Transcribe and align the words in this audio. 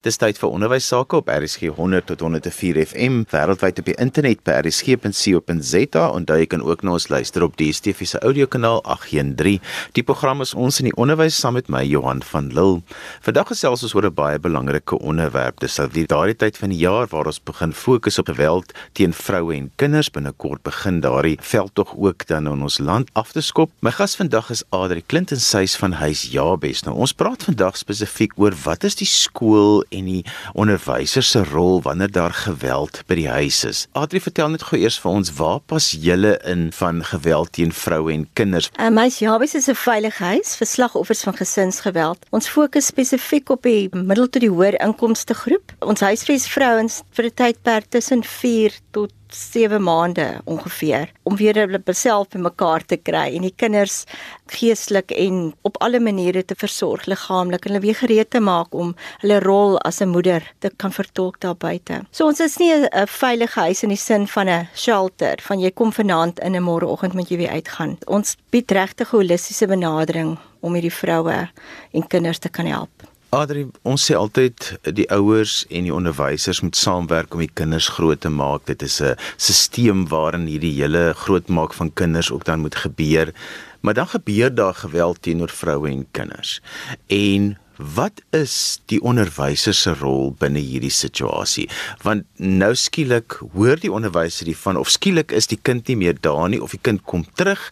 Dis 0.00 0.16
tyd 0.16 0.38
vir 0.40 0.48
onderwys 0.48 0.86
sake 0.88 1.18
op 1.18 1.26
RSG 1.28 1.74
100 1.76 2.06
tot 2.08 2.22
104 2.24 2.78
FM 2.86 3.18
wêreldwyd 3.28 3.82
op 3.82 3.88
die 3.90 3.94
internet 4.00 4.38
by 4.48 4.54
rsg.co.za 4.62 6.04
en 6.16 6.24
daar 6.24 6.44
kan 6.48 6.62
ook 6.64 6.80
na 6.80 6.94
ons 6.96 7.10
luister 7.12 7.44
op 7.44 7.58
DStv 7.60 8.08
se 8.08 8.20
audiokanaal 8.24 8.80
813. 8.88 9.58
Die 9.92 10.04
program 10.08 10.40
is 10.40 10.54
ons 10.56 10.80
in 10.80 10.88
die 10.88 10.94
onderwys 10.96 11.36
saam 11.36 11.58
met 11.58 11.68
my 11.68 11.82
Johan 11.84 12.22
van 12.24 12.48
Lille. 12.48 12.80
Vandag 13.26 13.50
gesels 13.52 13.84
ons 13.84 13.92
oor 13.92 14.08
'n 14.08 14.14
baie 14.14 14.38
belangrike 14.38 14.96
onderwerp. 14.96 15.60
Dis 15.60 15.76
al 15.78 15.92
die 15.92 16.06
daardie 16.06 16.36
tyd 16.36 16.56
van 16.56 16.72
die 16.72 16.80
jaar 16.80 17.06
waar 17.12 17.26
ons 17.26 17.42
begin 17.44 17.72
fokus 17.72 18.18
op 18.18 18.32
geweld 18.32 18.72
teen 18.94 19.12
vroue 19.12 19.54
en 19.54 19.70
kinders. 19.76 20.08
Binnekort 20.10 20.62
begin 20.62 21.00
daardie 21.00 21.36
veldtog 21.40 21.92
ook 21.96 22.26
dan 22.26 22.46
in 22.46 22.62
ons 22.62 22.78
land 22.78 23.10
af 23.12 23.32
te 23.32 23.42
skop. 23.42 23.70
My 23.80 23.90
gas 23.90 24.16
vandag 24.16 24.50
is 24.50 24.64
Adri 24.70 25.02
Clinton 25.06 25.40
Suys 25.40 25.76
van 25.76 25.92
Huis 25.92 26.22
Jabes. 26.32 26.84
Nou 26.84 26.96
ons 26.96 27.12
praat 27.12 27.44
vandag 27.44 27.76
spesifiek 27.76 28.32
oor 28.36 28.56
wat 28.64 28.84
is 28.84 28.94
die 28.94 29.06
skool 29.06 29.84
en 29.90 30.08
die 30.10 30.24
onderwyser 30.52 31.22
se 31.26 31.42
rol 31.44 31.82
wanneer 31.82 32.10
daar 32.14 32.34
geweld 32.34 33.02
by 33.06 33.18
die 33.18 33.28
huis 33.28 33.64
is. 33.64 33.84
Adri, 33.92 34.20
vertel 34.22 34.52
net 34.54 34.64
gou 34.68 34.78
eers 34.80 34.98
vir 35.02 35.10
ons 35.10 35.32
waar 35.38 35.60
pas 35.70 35.90
julle 35.90 36.36
in 36.48 36.68
van 36.78 37.02
geweld 37.04 37.52
teen 37.58 37.74
vroue 37.74 38.12
en 38.14 38.26
kinders? 38.38 38.70
Uh, 38.78 38.90
my 38.94 39.08
Jabes 39.10 39.54
is 39.54 39.68
'n 39.68 39.74
veilige 39.74 40.24
huis 40.24 40.56
vir 40.56 40.66
slagoffers 40.66 41.22
van 41.22 41.34
gesinsgeweld. 41.34 42.26
Ons 42.30 42.48
fokus 42.48 42.86
spesifiek 42.86 43.50
op 43.50 43.62
die 43.62 43.88
middel 43.92 44.28
tot 44.28 44.40
die 44.40 44.50
hoër 44.50 44.80
inkomste 44.80 45.34
groep. 45.34 45.72
Ons 45.80 46.00
huisves 46.00 46.48
vrouens 46.48 47.02
vir 47.12 47.24
'n 47.24 47.34
tydperk 47.34 47.86
tussen 47.90 48.22
4 48.24 48.72
tot 48.90 49.10
7 49.34 49.82
maande 49.82 50.40
ongeveer 50.44 51.12
om 51.22 51.36
weer 51.36 51.54
hulle 51.54 51.80
self 51.94 52.28
bymekaar 52.28 52.84
te 52.86 52.96
kry 52.96 53.26
en 53.36 53.42
die 53.42 53.54
kinders 53.56 54.04
geestelik 54.50 55.10
en 55.10 55.52
op 55.62 55.78
alle 55.80 56.00
maniere 56.00 56.42
te 56.44 56.54
versorg 56.58 57.06
liggaamlik 57.10 57.64
en 57.64 57.72
hulle 57.72 57.84
weer 57.84 57.98
gereed 58.00 58.30
te 58.30 58.40
maak 58.40 58.74
om 58.74 58.94
hulle 59.22 59.40
rol 59.40 59.78
as 59.78 60.00
'n 60.00 60.08
moeder 60.08 60.42
te 60.58 60.70
kan 60.76 60.92
vertolk 60.92 61.40
daar 61.40 61.56
buite. 61.56 62.02
So 62.10 62.26
ons 62.26 62.40
is 62.40 62.58
nie 62.58 62.72
'n 62.72 63.06
veilige 63.06 63.60
huis 63.60 63.82
in 63.82 63.88
die 63.88 63.96
sin 63.96 64.26
van 64.26 64.48
'n 64.48 64.68
shelter 64.74 65.36
van 65.42 65.60
jy 65.60 65.70
kom 65.70 65.92
vanaand 65.92 66.40
in 66.40 66.56
'n 66.56 66.62
môreoggend 66.62 67.14
moet 67.14 67.28
jy 67.28 67.36
weer 67.36 67.50
uitgaan. 67.50 67.98
Ons 68.06 68.36
bied 68.50 68.70
regtig 68.70 69.10
holistiese 69.10 69.66
benadering 69.66 70.38
om 70.60 70.74
hierdie 70.74 70.92
vroue 70.92 71.48
en 71.92 72.06
kinders 72.06 72.38
te 72.38 72.48
kan 72.48 72.66
help. 72.66 72.99
Adri, 73.30 73.68
ons 73.86 74.02
sê 74.02 74.16
altyd 74.18 74.64
die 74.96 75.04
ouers 75.14 75.60
en 75.70 75.84
die 75.86 75.94
onderwysers 75.94 76.64
moet 76.66 76.74
saamwerk 76.74 77.36
om 77.36 77.44
die 77.44 77.52
kinders 77.60 77.86
groot 77.94 78.18
te 78.24 78.32
maak. 78.34 78.64
Dit 78.66 78.82
is 78.82 78.98
'n 79.00 79.14
stelsel 79.38 80.08
waarin 80.10 80.50
hierdie 80.50 80.74
hele 80.74 81.14
grootmaak 81.14 81.72
van 81.74 81.92
kinders 81.92 82.32
ook 82.32 82.44
dan 82.44 82.60
moet 82.60 82.74
gebeur. 82.74 83.32
Maar 83.80 83.94
dan 83.94 84.08
gebeur 84.08 84.54
daar 84.54 84.74
geweld 84.74 85.22
teenoor 85.22 85.50
vroue 85.50 85.88
en 85.88 86.06
kinders. 86.10 86.60
En 87.06 87.56
Wat 87.80 88.20
is 88.36 88.80
die 88.92 88.98
onderwyser 89.00 89.72
se 89.72 89.94
rol 89.96 90.34
binne 90.36 90.60
hierdie 90.60 90.92
situasie? 90.92 91.64
Want 92.04 92.26
nou 92.36 92.74
skielik 92.76 93.38
hoor 93.54 93.80
die 93.80 93.92
onderwyser 93.92 94.50
hiervan 94.50 94.76
of 94.76 94.90
skielik 94.92 95.32
is 95.32 95.48
die 95.48 95.56
kind 95.56 95.88
nie 95.88 95.96
meer 95.96 96.18
daar 96.20 96.50
nie 96.52 96.60
of 96.60 96.74
die 96.76 96.82
kind 96.82 97.00
kom 97.08 97.24
terug 97.40 97.62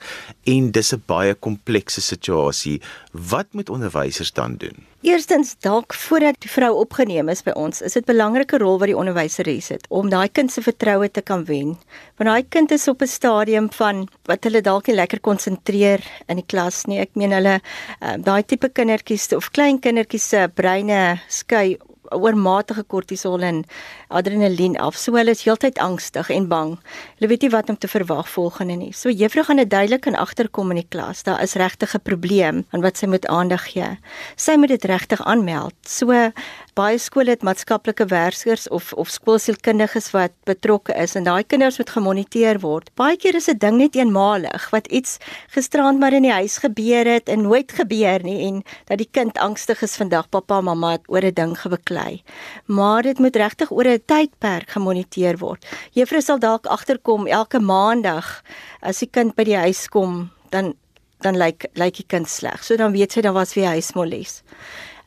en 0.48 0.70
dis 0.70 0.92
'n 0.94 1.02
baie 1.06 1.34
komplekse 1.34 2.00
situasie. 2.00 2.80
Wat 3.12 3.46
moet 3.52 3.68
onderwysers 3.68 4.32
dan 4.32 4.56
doen? 4.56 4.86
Eerstens 5.00 5.54
dalk 5.62 5.94
voordat 5.94 6.40
die 6.42 6.50
vrou 6.50 6.72
opgeneem 6.74 7.28
is 7.28 7.42
by 7.42 7.52
ons, 7.54 7.82
is 7.82 7.92
dit 7.92 8.02
'n 8.02 8.12
belangrike 8.12 8.58
rol 8.58 8.78
wat 8.78 8.88
die 8.88 8.96
onderwyseres 8.96 9.68
het 9.68 9.86
om 9.88 10.08
daai 10.08 10.28
kind 10.28 10.52
se 10.52 10.62
vertroue 10.62 11.10
te 11.10 11.22
kan 11.22 11.44
wen. 11.44 11.78
Want 12.16 12.30
daai 12.30 12.48
kind 12.48 12.70
is 12.70 12.88
op 12.88 13.02
'n 13.02 13.06
stadium 13.06 13.70
van 13.72 14.08
wat 14.24 14.44
hulle 14.44 14.60
dalk 14.60 14.86
nie 14.86 14.96
lekker 14.96 15.20
konsentreer 15.20 16.00
in 16.26 16.36
die 16.36 16.46
klas 16.46 16.84
nie. 16.84 16.98
Ek 16.98 17.10
meen 17.14 17.30
hulle 17.30 17.60
uh, 18.02 18.14
daai 18.18 18.42
tipe 18.42 18.68
kindertjies 18.68 19.32
of 19.32 19.50
klein 19.50 19.78
kindertjies 19.78 20.28
se 20.28 20.50
breine 20.54 21.20
skei 21.28 21.78
oormatige 22.10 22.82
kortisol 22.82 23.42
en 23.42 23.64
adrenalien 24.08 24.76
af. 24.76 24.96
So 24.96 25.16
hulle 25.16 25.30
is 25.30 25.44
heeltyd 25.44 25.78
angstig 25.78 26.30
en 26.30 26.48
bang. 26.48 26.76
Hulle 27.18 27.30
weet 27.30 27.42
nie 27.46 27.50
wat 27.50 27.68
om 27.68 27.78
te 27.78 27.88
verwag 27.88 28.28
volgende 28.28 28.76
nie. 28.76 28.92
So 28.92 29.10
juffrou 29.10 29.44
gaan 29.44 29.62
dit 29.62 29.70
duidelik 29.70 30.06
in 30.06 30.16
agterkom 30.16 30.70
in 30.70 30.82
die 30.82 30.88
klas. 30.88 31.22
Daar 31.22 31.42
is 31.42 31.54
regtig 31.54 31.94
'n 31.94 32.02
probleem 32.02 32.64
aan 32.70 32.80
wat 32.80 32.96
sy 32.96 33.06
moet 33.06 33.26
aandag 33.26 33.72
gee. 33.72 33.98
Sy 34.36 34.56
moet 34.56 34.68
dit 34.68 34.84
regtig 34.84 35.24
aanmeld. 35.24 35.74
So 35.82 36.32
baie 36.78 36.98
skole 37.02 37.32
het 37.34 37.42
maatskaplike 37.42 38.06
werkers 38.12 38.68
of 38.74 38.92
of 39.02 39.10
skoolsielkundiges 39.10 40.12
wat 40.14 40.34
betrokke 40.46 40.94
is 41.02 41.16
en 41.18 41.24
daai 41.26 41.42
kinders 41.42 41.78
moet 41.80 41.90
gemoniteer 41.90 42.60
word. 42.62 42.92
Baie 43.00 43.16
keer 43.18 43.34
is 43.34 43.48
'n 43.48 43.58
ding 43.58 43.78
net 43.78 43.96
eenmalig 43.96 44.70
wat 44.70 44.86
iets 44.86 45.18
gisterand 45.54 45.98
maar 45.98 46.12
in 46.12 46.22
die 46.22 46.32
huis 46.32 46.58
gebeur 46.58 47.04
het 47.04 47.28
en 47.28 47.42
nooit 47.42 47.72
gebeur 47.72 48.22
nie 48.22 48.46
en 48.46 48.62
dat 48.86 48.98
die 48.98 49.10
kind 49.10 49.38
angstig 49.38 49.82
is 49.82 49.96
vandag 49.96 50.28
pappa 50.30 50.60
mamma 50.60 50.92
het 50.92 51.08
oor 51.08 51.24
'n 51.24 51.34
ding 51.34 51.58
gebeklei. 51.58 52.22
Maar 52.66 53.02
dit 53.02 53.18
moet 53.18 53.36
regtig 53.36 53.70
oor 53.70 53.86
'n 53.86 54.02
tydperk 54.06 54.70
gemoniteer 54.70 55.38
word. 55.38 55.66
Juffrou 55.92 56.22
sal 56.22 56.38
dalk 56.38 56.66
agterkom 56.66 57.26
elke 57.26 57.58
maandag 57.58 58.42
as 58.82 58.98
die 58.98 59.10
kind 59.10 59.34
by 59.34 59.44
die 59.44 59.56
huis 59.56 59.88
kom 59.88 60.30
dan 60.50 60.74
dan 61.20 61.36
lyk 61.36 61.66
lyk 61.74 61.96
die 61.96 62.06
kind 62.06 62.28
sleg. 62.28 62.64
So 62.64 62.76
dan 62.76 62.92
weet 62.92 63.12
sy 63.12 63.20
dan 63.20 63.34
was 63.34 63.54
weer 63.54 63.66
huismolles. 63.66 64.42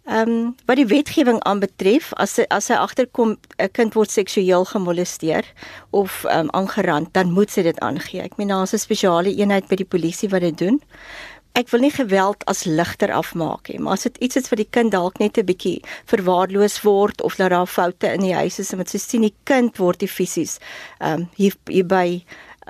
Ehm 0.05 0.29
um, 0.29 0.55
wat 0.65 0.75
die 0.75 0.87
wetgewing 0.89 1.39
aanbetref, 1.45 2.13
as 2.17 2.39
as 2.49 2.67
hy 2.73 2.77
agterkom 2.81 3.35
'n 3.61 3.69
kind 3.71 3.93
word 3.93 4.11
seksueel 4.11 4.65
gemolesteer 4.65 5.45
of 5.89 6.23
ehm 6.23 6.39
um, 6.39 6.49
aangerand, 6.57 7.13
dan 7.13 7.31
moet 7.31 7.51
sy 7.51 7.61
dit 7.61 7.79
aangee. 7.79 8.21
Ek 8.21 8.37
meen 8.37 8.47
daar's 8.47 8.73
'n 8.73 8.81
spesiale 8.81 9.29
eenheid 9.29 9.67
by 9.67 9.75
die 9.75 9.85
polisie 9.85 10.29
wat 10.29 10.41
dit 10.41 10.57
doen. 10.57 10.81
Ek 11.53 11.69
wil 11.69 11.79
nie 11.79 11.91
geweld 11.91 12.45
as 12.45 12.63
ligter 12.63 13.11
afmaak 13.11 13.69
nie, 13.69 13.79
maar 13.79 13.93
as 13.93 14.03
dit 14.03 14.17
iets 14.17 14.35
is 14.35 14.49
wat 14.49 14.57
die 14.57 14.69
kind 14.69 14.91
dalk 14.91 15.19
net 15.19 15.37
'n 15.37 15.45
bietjie 15.45 15.83
verwaarloos 16.05 16.81
word 16.81 17.21
of 17.21 17.35
dat 17.35 17.49
daar 17.49 17.67
foute 17.67 18.13
in 18.13 18.21
die 18.21 18.33
huis 18.33 18.59
is 18.59 18.71
en 18.71 18.77
met 18.77 18.89
sy 18.89 18.97
sien 18.97 19.21
die 19.21 19.35
kind 19.43 19.77
word 19.77 19.99
die 19.99 20.07
fisies 20.07 20.59
ehm 20.99 21.13
um, 21.13 21.29
hier 21.35 21.53
hierby 21.67 22.23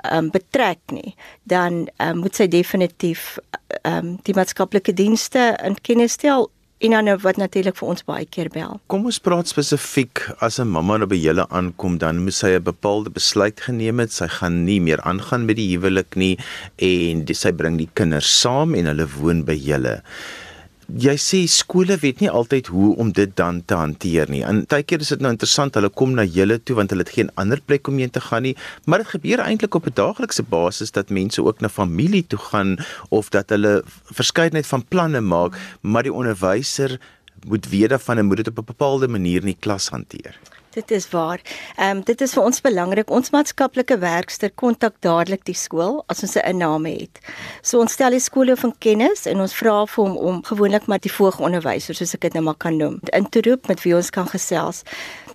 ehm 0.04 0.16
um, 0.18 0.30
betrek 0.30 0.80
nie, 0.90 1.14
dan 1.44 1.88
um, 1.98 2.18
moet 2.18 2.36
sy 2.36 2.46
definitief 2.46 3.38
ehm 3.84 3.96
um, 3.96 4.18
die 4.22 4.34
maatskaplike 4.34 4.92
dienste 4.92 5.56
in 5.64 5.80
kennis 5.80 6.12
stel 6.12 6.50
en 6.82 6.90
dan 6.90 7.06
nou 7.06 7.16
wat 7.22 7.38
natuurlik 7.38 7.76
vir 7.78 7.88
ons 7.94 8.04
baie 8.06 8.26
keer 8.26 8.50
bel. 8.52 8.80
Kom 8.90 9.06
ons 9.06 9.20
praat 9.22 9.50
spesifiek 9.50 10.24
as 10.42 10.58
'n 10.58 10.66
mamma 10.66 10.98
nou 10.98 11.06
by 11.06 11.16
julle 11.16 11.46
aankom 11.48 11.98
dan 11.98 12.24
moet 12.24 12.34
sy 12.34 12.58
'n 12.58 12.62
bepaalde 12.62 13.10
besluit 13.10 13.60
geneem 13.60 14.00
het. 14.00 14.12
Sy 14.12 14.28
gaan 14.28 14.64
nie 14.64 14.80
meer 14.80 15.00
aangaan 15.00 15.46
met 15.46 15.56
die 15.56 15.76
huwelik 15.76 16.16
nie 16.16 16.38
en 16.76 17.24
die, 17.24 17.34
sy 17.34 17.52
bring 17.52 17.78
die 17.78 17.90
kinders 17.94 18.40
saam 18.40 18.74
en 18.74 18.86
hulle 18.86 19.06
woon 19.06 19.44
by 19.44 19.54
julle 19.54 20.02
jy 21.00 21.14
sê 21.16 21.38
skole 21.48 21.96
weet 22.02 22.20
nie 22.20 22.30
altyd 22.30 22.68
hoe 22.72 22.90
om 23.00 23.12
dit 23.16 23.30
dan 23.36 23.62
te 23.64 23.76
hanteer 23.78 24.28
nie. 24.30 24.42
En 24.44 24.62
baie 24.68 24.84
keer 24.84 25.00
is 25.00 25.12
dit 25.14 25.22
nou 25.24 25.32
interessant, 25.32 25.74
hulle 25.78 25.88
kom 25.88 26.12
na 26.16 26.24
julle 26.24 26.58
toe 26.60 26.76
want 26.76 26.92
hulle 26.92 27.06
het 27.06 27.14
geen 27.14 27.30
ander 27.40 27.60
plek 27.64 27.88
om 27.88 27.98
heen 27.98 28.12
te 28.12 28.20
gaan 28.20 28.42
nie, 28.42 28.54
maar 28.84 29.02
dit 29.02 29.12
gebeur 29.14 29.40
eintlik 29.40 29.74
op 29.74 29.86
'n 29.86 29.94
daaglikse 29.94 30.42
basis 30.42 30.92
dat 30.92 31.10
mense 31.10 31.42
ook 31.42 31.60
na 31.60 31.68
familie 31.68 32.26
toe 32.26 32.38
gaan 32.38 32.76
of 33.08 33.30
dat 33.30 33.48
hulle 33.48 33.82
verskeidenheid 34.12 34.66
van 34.66 34.84
planne 34.88 35.20
maak, 35.20 35.56
maar 35.80 36.02
die 36.02 36.12
onderwyser 36.12 37.00
moet 37.46 37.68
weet 37.68 37.88
daarvan 37.88 38.18
en 38.18 38.26
moet 38.26 38.36
dit 38.36 38.48
op 38.48 38.58
'n 38.58 38.64
bepaalde 38.64 39.08
manier 39.08 39.40
in 39.40 39.52
die 39.54 39.60
klas 39.60 39.88
hanteer. 39.88 40.36
Dit 40.72 40.90
is 40.90 41.10
waar. 41.10 41.40
Ehm 41.76 41.96
um, 41.96 42.02
dit 42.08 42.20
is 42.20 42.32
vir 42.32 42.42
ons 42.48 42.60
belangrik. 42.64 43.10
Ons 43.12 43.30
maatskaplike 43.34 43.98
werkster 44.00 44.50
kontak 44.56 44.94
dadelik 45.04 45.42
die 45.44 45.56
skool 45.56 45.98
as 46.08 46.22
ons 46.24 46.36
'n 46.36 46.46
inname 46.48 46.92
het. 46.96 47.20
So 47.62 47.80
ons 47.80 47.92
stel 47.92 48.16
die 48.16 48.20
skole 48.20 48.56
van 48.56 48.72
kennis 48.78 49.26
en 49.26 49.40
ons 49.40 49.54
vra 49.54 49.84
vir 49.86 50.04
hom 50.04 50.16
om 50.16 50.42
gewoonlik 50.42 50.86
met 50.86 51.02
die 51.02 51.12
voorgeonderwyser 51.12 51.94
soos 51.94 52.14
ek 52.14 52.20
dit 52.20 52.32
nou 52.32 52.44
maar 52.44 52.56
kan 52.56 52.76
noem, 52.76 53.00
in 53.12 53.28
te 53.28 53.40
roep 53.44 53.68
met 53.68 53.82
wie 53.82 53.94
ons 53.96 54.10
kan 54.10 54.26
gesels. 54.26 54.82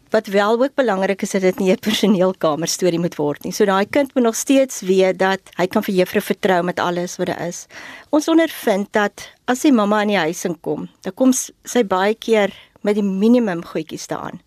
Wat 0.09 0.27
wel 0.27 0.61
ook 0.61 0.75
belangrik 0.75 1.21
is 1.21 1.31
dat 1.31 1.41
dit 1.41 1.59
nie 1.59 1.71
'n 1.71 1.79
personeelkamer 1.79 2.67
storie 2.67 2.99
moet 2.99 3.15
word 3.15 3.43
nie. 3.43 3.51
So 3.51 3.65
daai 3.65 3.85
kind 3.85 4.15
moet 4.15 4.23
nog 4.23 4.35
steeds 4.35 4.81
weet 4.81 5.19
dat 5.19 5.39
hy 5.57 5.67
kan 5.67 5.83
vir 5.83 5.95
juffrou 5.95 6.21
vertrou 6.21 6.63
met 6.63 6.79
alles 6.79 7.17
wat 7.17 7.27
daar 7.27 7.47
is. 7.47 7.67
Ons 8.09 8.27
ondervind 8.27 8.87
dat 8.91 9.29
as 9.45 9.59
sy 9.59 9.69
mamma 9.69 10.01
in 10.01 10.07
die 10.07 10.17
huis 10.17 10.45
inkom, 10.45 10.89
dan 11.01 11.13
kom 11.13 11.31
sy 11.63 11.83
baie 11.83 12.15
keer 12.15 12.51
met 12.81 12.95
die 12.95 13.03
minimum 13.03 13.63
goedjies 13.65 14.01
staan. 14.01 14.46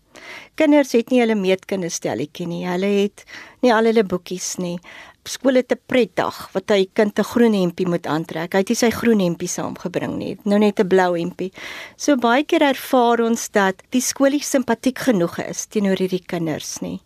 Kinders 0.55 0.91
het 0.97 1.09
nie 1.11 1.21
hulle 1.21 1.35
meetkinderstelletjie 1.35 2.47
nie. 2.47 2.65
Hulle 2.67 2.91
het 3.03 3.25
nie 3.61 3.73
al 3.73 3.89
hulle 3.89 4.03
boekies 4.03 4.57
nie. 4.57 4.77
Skool 5.29 5.59
het 5.59 5.71
'n 5.71 5.79
pretdag 5.85 6.49
wat 6.53 6.71
hy 6.71 6.89
kind 6.93 7.19
'n 7.19 7.23
groen 7.23 7.53
hempie 7.53 7.87
moet 7.87 8.07
aantrek. 8.07 8.53
Hy 8.53 8.59
het 8.59 8.69
nie 8.69 8.75
sy 8.75 8.89
groen 8.89 9.19
hempie 9.19 9.47
saamgebring 9.47 10.17
nie. 10.17 10.37
Nou 10.45 10.59
net 10.59 10.79
'n 10.79 10.87
blou 10.87 11.17
hempie. 11.17 11.51
So 11.95 12.15
baie 12.15 12.43
keer 12.43 12.61
ervaar 12.61 13.21
ons 13.21 13.49
dat 13.49 13.83
die 13.91 14.01
skool 14.01 14.31
nie 14.31 14.43
simpatiek 14.43 14.97
genoeg 14.99 15.37
is 15.39 15.65
teenoor 15.65 15.97
hierdie 15.97 16.25
kinders 16.25 16.81
nie. 16.81 16.99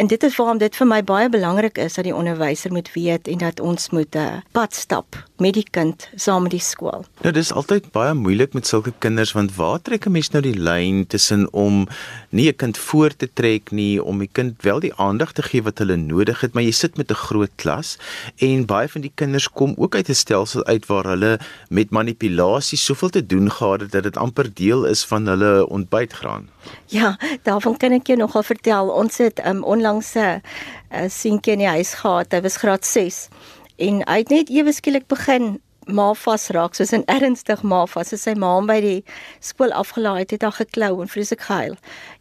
En 0.00 0.06
dit 0.06 0.22
is 0.22 0.36
waarom 0.36 0.58
dit 0.60 0.76
vir 0.80 0.88
my 0.88 0.98
baie 1.04 1.28
belangrik 1.28 1.78
is 1.78 1.98
dat 1.98 2.06
die 2.08 2.14
onderwyser 2.16 2.72
moet 2.72 2.88
weet 2.94 3.28
en 3.28 3.42
dat 3.42 3.60
ons 3.60 3.90
moet 3.92 4.16
'n 4.16 4.18
uh, 4.18 4.40
pad 4.56 4.74
stap 4.74 5.16
met 5.36 5.54
die 5.54 5.66
kind 5.70 6.08
saam 6.14 6.42
met 6.42 6.50
die 6.50 6.64
skool. 6.64 7.04
Nou 7.20 7.32
dis 7.32 7.52
altyd 7.52 7.90
baie 7.92 8.14
moeilik 8.14 8.52
met 8.56 8.66
sulke 8.66 8.92
kinders 8.98 9.32
want 9.32 9.54
waar 9.56 9.82
trek 9.82 10.06
'n 10.06 10.12
mens 10.12 10.30
nou 10.30 10.42
die 10.42 10.56
lyn 10.56 11.06
tussen 11.06 11.52
om 11.52 11.86
nie 12.30 12.48
'n 12.48 12.56
kind 12.56 12.78
voor 12.78 13.16
te 13.16 13.28
trek 13.32 13.70
nie 13.70 14.02
om 14.02 14.18
die 14.18 14.30
kind 14.32 14.62
wel 14.62 14.80
die 14.80 14.94
aandag 14.94 15.32
te 15.32 15.42
gee 15.42 15.62
wat 15.62 15.78
hulle 15.78 15.96
nodig 15.96 16.40
het, 16.40 16.52
maar 16.54 16.62
jy 16.62 16.72
sit 16.72 16.96
met 16.96 17.10
'n 17.10 17.14
groot 17.26 17.52
klas 17.56 17.98
en 18.36 18.66
baie 18.66 18.88
van 18.88 19.00
die 19.00 19.12
kinders 19.14 19.48
kom 19.48 19.74
ook 19.76 19.94
uit 19.94 20.08
'n 20.08 20.14
stelsel 20.14 20.64
uit 20.64 20.86
waar 20.86 21.04
hulle 21.04 21.38
met 21.68 21.90
manipulasie 21.90 22.78
soveel 22.78 23.10
te 23.10 23.26
doen 23.26 23.50
gehad 23.50 23.80
het 23.80 23.92
dat 23.92 24.02
dit 24.02 24.16
amper 24.16 24.54
deel 24.54 24.84
is 24.84 25.04
van 25.04 25.26
hulle 25.26 25.68
ontbytgraan. 25.68 26.48
Ja, 26.86 27.18
daarvan 27.42 27.76
kan 27.76 27.92
ek 27.92 28.06
jou 28.06 28.18
nogal 28.18 28.42
vertel. 28.42 28.88
Ons 28.88 29.16
het 29.16 29.46
um, 29.46 29.62
onlangs 29.62 29.89
'n 29.98 31.10
seentjie 31.10 31.52
in 31.52 31.58
die 31.58 31.68
huis 31.68 31.94
gehad. 31.94 32.32
Hy 32.32 32.40
was 32.40 32.56
graad 32.56 32.84
6 32.84 33.28
en 33.76 34.02
hy 34.06 34.18
het 34.18 34.30
net 34.30 34.50
ewe 34.50 34.72
skielik 34.72 35.06
begin 35.06 35.60
maar 35.86 36.14
vas 36.24 36.48
raak 36.48 36.74
soos 36.74 36.92
'n 36.92 37.02
ernstig 37.06 37.62
maar 37.62 37.88
vas 37.88 38.12
as 38.12 38.22
sy 38.22 38.34
ma 38.34 38.54
hom 38.54 38.66
by 38.66 38.80
die 38.80 39.04
skool 39.40 39.72
afgelaai 39.72 40.18
het, 40.18 40.30
het 40.30 40.42
hy 40.42 40.50
geklou 40.50 41.00
en 41.00 41.08
vreeslik 41.08 41.40
gehuil. 41.40 41.76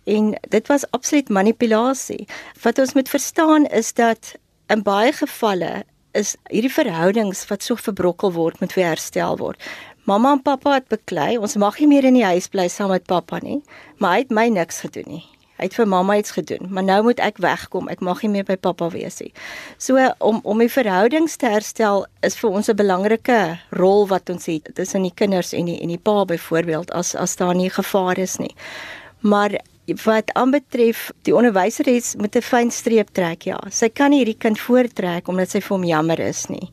En 0.06 0.36
dit 0.50 0.68
was 0.68 0.92
absoluut 0.92 1.30
manipulasie. 1.30 2.28
Wat 2.64 2.80
ons 2.80 2.94
moet 2.94 3.10
verstaan 3.10 3.66
is 3.66 3.94
dat 3.94 4.36
in 4.68 4.84
baie 4.84 5.12
gevalle 5.12 5.84
is 6.14 6.36
hierdie 6.50 6.74
verhoudings 6.74 7.46
wat 7.50 7.64
so 7.64 7.76
verbrokkel 7.76 8.34
word 8.34 8.60
moet 8.60 8.74
weer 8.74 8.94
herstel 8.94 9.38
word. 9.38 9.62
Mamma 10.10 10.32
en 10.32 10.42
pappa 10.42 10.74
het 10.74 10.88
beklei, 10.90 11.38
ons 11.38 11.56
mag 11.56 11.78
nie 11.80 11.88
meer 11.88 12.08
in 12.10 12.18
die 12.18 12.26
huis 12.26 12.48
bly 12.50 12.68
saam 12.68 12.90
met 12.90 13.06
pappa 13.06 13.40
nie, 13.44 13.62
maar 13.98 14.16
hy 14.16 14.24
het 14.24 14.32
my 14.34 14.48
niks 14.50 14.82
gedoen 14.86 15.12
nie. 15.20 15.26
Hy 15.60 15.68
het 15.68 15.76
vir 15.76 15.90
mamma 15.92 16.16
iets 16.16 16.32
gedoen, 16.32 16.70
maar 16.72 16.86
nou 16.88 17.02
moet 17.04 17.20
ek 17.20 17.42
wegkom. 17.44 17.90
Ek 17.92 18.00
mag 18.00 18.22
nie 18.24 18.32
meer 18.32 18.46
by 18.48 18.56
pappa 18.56 18.88
wees 18.94 19.20
nie. 19.20 19.34
So 19.78 20.00
om 20.24 20.40
om 20.48 20.64
die 20.64 20.72
verhoudings 20.72 21.36
te 21.36 21.52
herstel 21.52 22.06
is 22.24 22.38
vir 22.40 22.50
ons 22.50 22.70
'n 22.70 22.76
belangrike 22.80 23.60
rol 23.76 24.08
wat 24.08 24.30
ons 24.30 24.46
het 24.46 24.72
tussen 24.76 25.04
die 25.04 25.14
kinders 25.16 25.54
en 25.54 25.66
die 25.66 25.82
en 25.82 25.90
die 25.90 25.98
pa 25.98 26.26
byvoorbeeld 26.26 26.92
as 26.92 27.16
as 27.16 27.36
daar 27.36 27.56
nie 27.56 27.70
gevaar 27.70 28.18
is 28.18 28.38
nie. 28.40 28.56
Maar 29.20 29.60
wat 30.04 30.34
aanbetref 30.34 31.12
die 31.22 31.36
onderwyser 31.36 31.86
het 31.86 32.16
met 32.18 32.36
'n 32.36 32.42
fyn 32.42 32.72
streep 32.72 33.10
trek 33.12 33.42
ja. 33.42 33.60
Sy 33.70 33.90
kan 33.90 34.10
nie 34.10 34.24
hierdie 34.24 34.38
kind 34.38 34.60
voortrek 34.60 35.28
omdat 35.28 35.50
sy 35.50 35.60
vir 35.62 35.78
hom 35.78 35.86
jammer 35.86 36.20
is 36.20 36.48
nie. 36.48 36.72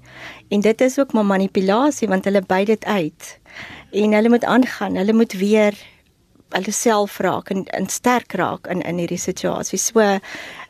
En 0.51 0.61
dit 0.61 0.81
is 0.81 0.99
ook 0.99 1.13
maar 1.13 1.25
manipulasie 1.25 2.09
want 2.09 2.25
hulle 2.25 2.43
by 2.43 2.65
dit 2.65 2.85
uit. 2.85 3.39
En 3.93 4.13
hulle 4.13 4.29
moet 4.29 4.45
aangaan. 4.45 4.97
Hulle 4.97 5.13
moet 5.13 5.33
weer 5.33 5.75
hulle 6.55 6.73
self 6.73 7.19
raak 7.19 7.51
en, 7.51 7.65
en 7.67 7.89
sterk 7.89 8.33
raak 8.33 8.67
in 8.67 8.83
in 8.83 8.99
hierdie 8.99 9.21
situasie. 9.21 9.79
So 9.79 10.19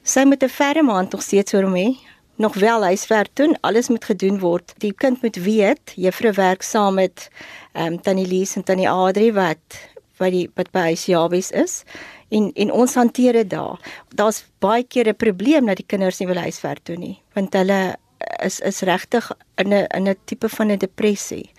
sy 0.02 0.24
moet 0.24 0.42
'n 0.42 0.48
ferme 0.48 0.92
hand 0.92 1.12
nog 1.12 1.22
steeds 1.22 1.54
oor 1.54 1.62
hom 1.62 1.74
hê. 1.74 1.96
Nog 2.36 2.54
wel 2.54 2.82
huiswerk 2.82 3.30
doen. 3.34 3.56
Alles 3.60 3.88
moet 3.88 4.04
gedoen 4.04 4.38
word. 4.38 4.74
Die 4.78 4.92
kind 4.92 5.22
moet 5.22 5.36
weet 5.36 5.92
juffrou 5.96 6.32
werk 6.32 6.62
saam 6.62 6.94
met 6.94 7.28
ehm 7.72 7.92
um, 7.92 8.00
Tannie 8.02 8.26
Lies 8.26 8.56
en 8.56 8.64
Tannie 8.64 8.90
Adri 8.90 9.32
wat 9.32 9.78
wat 10.18 10.30
die 10.30 10.48
wat 10.54 10.70
by 10.72 10.80
huisjabies 10.92 11.50
is 11.50 11.84
en 12.28 12.50
en 12.54 12.72
ons 12.72 12.94
hanteer 12.94 13.32
dit 13.32 13.50
daar. 13.50 13.80
Daar's 14.14 14.44
baie 14.58 14.84
keer 14.84 15.08
'n 15.08 15.16
probleem 15.16 15.66
dat 15.66 15.76
die 15.76 15.86
kinders 15.86 16.18
nie 16.18 16.28
wil 16.28 16.42
huiswerk 16.42 16.84
doen 16.84 17.00
nie, 17.00 17.22
want 17.32 17.52
hulle 17.52 17.96
is 18.42 18.60
is 18.60 18.80
regtig 18.80 19.30
in 19.56 19.72
'n 19.72 19.86
in 19.94 20.08
'n 20.08 20.16
tipe 20.24 20.48
van 20.48 20.70
'n 20.70 20.78
depressie. 20.78 21.50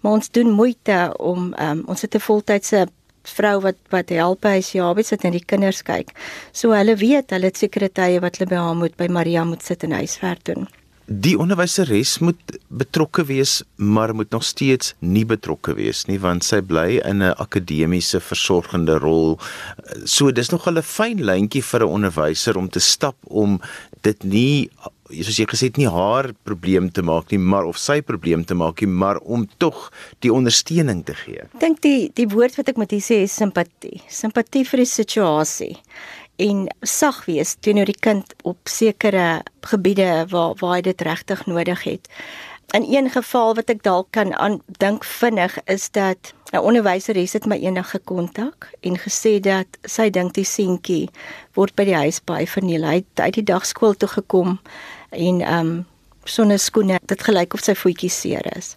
Maar 0.00 0.12
ons 0.12 0.30
doen 0.30 0.50
moeite 0.50 1.14
om 1.18 1.54
um, 1.58 1.82
ons 1.86 2.02
het 2.02 2.14
'n 2.14 2.20
voltydse 2.20 2.88
vrou 3.36 3.60
wat 3.60 3.78
wat 3.90 4.10
help 4.10 4.40
by 4.40 4.58
huisjabies 4.58 5.10
wat 5.14 5.22
net 5.22 5.38
die 5.38 5.44
kinders 5.44 5.82
kyk. 5.82 6.14
So 6.52 6.72
hulle 6.76 6.96
weet, 6.96 7.30
hulle 7.30 7.50
het 7.50 7.56
sekere 7.56 7.88
tye 7.88 8.20
wat 8.20 8.38
hulle 8.38 8.50
by 8.50 8.56
haar 8.56 8.76
moet 8.76 8.96
by 8.96 9.08
Maria 9.08 9.44
moet 9.44 9.62
sit 9.62 9.84
en 9.84 9.92
huiswerk 9.92 10.44
doen. 10.44 10.68
Die 11.08 11.38
onderwyseres 11.40 12.18
moet 12.20 12.58
betrokke 12.68 13.22
wees, 13.24 13.62
maar 13.76 14.12
moet 14.14 14.30
nog 14.30 14.44
steeds 14.44 14.92
nie 15.00 15.24
betrokke 15.24 15.72
wees 15.78 16.02
nie 16.04 16.18
want 16.20 16.44
sy 16.44 16.60
bly 16.60 17.00
in 17.00 17.22
'n 17.22 17.32
akademiese 17.40 18.20
versorgende 18.20 18.98
rol. 18.98 19.38
So 20.04 20.30
dis 20.30 20.50
nog 20.50 20.68
'n 20.68 20.82
fyn 20.82 21.24
lyntjie 21.24 21.64
vir 21.64 21.80
'n 21.80 21.94
onderwyser 21.96 22.56
om 22.56 22.68
te 22.68 22.80
stap 22.80 23.16
om 23.24 23.60
dit 24.02 24.22
nie 24.22 24.70
soos 25.08 25.38
jy 25.40 25.46
gesê 25.48 25.70
het 25.70 25.80
nie 25.80 25.88
haar 25.88 26.32
probleem 26.44 26.90
te 26.92 27.02
maak 27.02 27.32
nie, 27.32 27.40
maar 27.40 27.68
of 27.68 27.78
sy 27.80 28.00
probleem 28.04 28.44
te 28.44 28.56
maak 28.58 28.82
nie, 28.82 28.90
maar 28.90 29.20
om 29.24 29.46
tog 29.58 29.88
die 30.24 30.32
ondersteuning 30.32 31.04
te 31.08 31.16
gee. 31.24 31.48
Ek 31.48 31.60
dink 31.64 31.82
die 31.86 32.10
die 32.18 32.28
woord 32.28 32.58
wat 32.60 32.68
ek 32.68 32.80
moet 32.80 32.92
hier 32.94 33.04
sê 33.04 33.22
is 33.24 33.36
simpatie. 33.36 34.02
Simpatie 34.08 34.64
vir 34.68 34.84
die 34.84 34.90
situasie 34.90 35.74
en 36.38 36.68
sag 36.86 37.24
wees 37.26 37.56
teenoor 37.64 37.88
die 37.90 37.98
kind 37.98 38.34
op 38.46 38.70
sekere 38.70 39.42
gebiede 39.66 40.26
waar 40.30 40.54
waar 40.60 40.78
hy 40.78 40.84
dit 40.86 41.02
regtig 41.02 41.46
nodig 41.50 41.82
het. 41.88 42.06
In 42.76 42.84
een 42.84 43.08
geval 43.10 43.54
wat 43.56 43.70
ek 43.72 43.80
dalk 43.82 44.10
kan 44.12 44.34
aan 44.36 44.60
dink 44.78 45.04
vinnig 45.04 45.56
is 45.66 45.88
dat 45.90 46.34
'n 46.52 46.60
onderwyser 46.60 47.16
het 47.16 47.46
my 47.46 47.56
eendag 47.56 47.90
gekontak 47.90 48.70
en 48.80 48.96
gesê 48.98 49.40
dat 49.40 49.66
sy 49.84 50.10
dink 50.10 50.34
die 50.34 50.44
seentjie 50.44 51.08
word 51.54 51.74
by 51.74 51.84
die 51.84 51.94
huis 51.94 52.20
baie 52.24 52.46
verniel. 52.46 52.84
Hy 52.84 52.94
het 52.94 53.20
uit 53.20 53.34
die 53.34 53.42
dagskool 53.42 53.94
toe 53.94 54.08
gekom 54.08 54.58
en 55.10 55.40
ehm 55.40 55.66
um, 55.66 55.86
sonder 56.24 56.58
skoene. 56.58 56.98
Dit 57.06 57.22
gelyk 57.22 57.54
of 57.54 57.62
sy 57.64 57.74
voetjie 57.74 58.10
seer 58.10 58.44
is. 58.56 58.74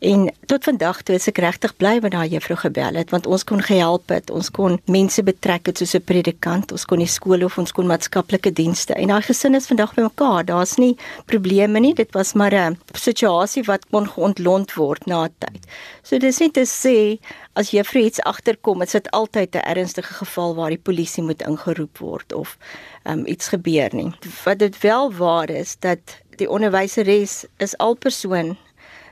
En 0.00 0.30
tot 0.48 0.64
vandag 0.64 1.02
toe 1.04 1.14
is 1.18 1.26
ek 1.28 1.42
regtig 1.44 1.74
bly 1.76 1.98
met 2.00 2.14
daai 2.14 2.30
juffrou 2.32 2.56
gebel 2.62 2.96
het 2.96 3.10
want 3.12 3.26
ons 3.28 3.42
kon 3.44 3.60
gehelp 3.60 4.08
het. 4.08 4.30
Ons 4.32 4.48
kon 4.56 4.78
mense 4.88 5.20
betrek 5.22 5.68
het 5.68 5.76
soos 5.76 5.92
'n 5.94 6.00
predikant, 6.08 6.72
ons 6.72 6.86
kon 6.88 6.98
die 6.98 7.06
skool 7.06 7.44
of 7.44 7.58
ons 7.58 7.72
kon 7.72 7.86
maatskaplike 7.86 8.52
dienste. 8.52 8.94
En 8.94 9.12
daai 9.12 9.22
gesin 9.22 9.54
is 9.54 9.66
vandag 9.68 9.94
bymekaar. 9.94 10.44
Daar's 10.44 10.78
nie 10.78 10.96
probleme 11.26 11.80
nie. 11.80 11.94
Dit 11.94 12.14
was 12.14 12.32
maar 12.32 12.54
'n 12.54 12.78
situasie 12.94 13.62
wat 13.64 13.84
kon 13.90 14.08
ontlont 14.16 14.74
word 14.74 15.06
na 15.06 15.24
'n 15.24 15.34
tyd. 15.38 15.66
So 16.02 16.18
dis 16.18 16.40
nie 16.40 16.50
te 16.50 16.64
sê 16.64 17.18
as 17.54 17.70
juffrou 17.70 18.04
iets 18.04 18.20
agterkom, 18.20 18.82
is 18.82 18.92
dit 18.92 19.10
altyd 19.10 19.54
'n 19.54 19.68
ernstige 19.68 20.14
geval 20.14 20.54
waar 20.54 20.70
die 20.70 20.78
polisie 20.78 21.22
moet 21.22 21.42
ingeroep 21.42 21.98
word 21.98 22.32
of 22.32 22.56
um, 23.04 23.26
iets 23.26 23.48
gebeur 23.48 23.94
nie. 23.94 24.12
Wat 24.44 24.58
dit 24.58 24.78
wel 24.80 25.12
waar 25.12 25.50
is 25.50 25.76
dat 25.78 25.98
die 26.36 26.50
onderwyseres 26.50 27.44
is 27.58 27.76
al 27.78 27.94
persoon 27.94 28.56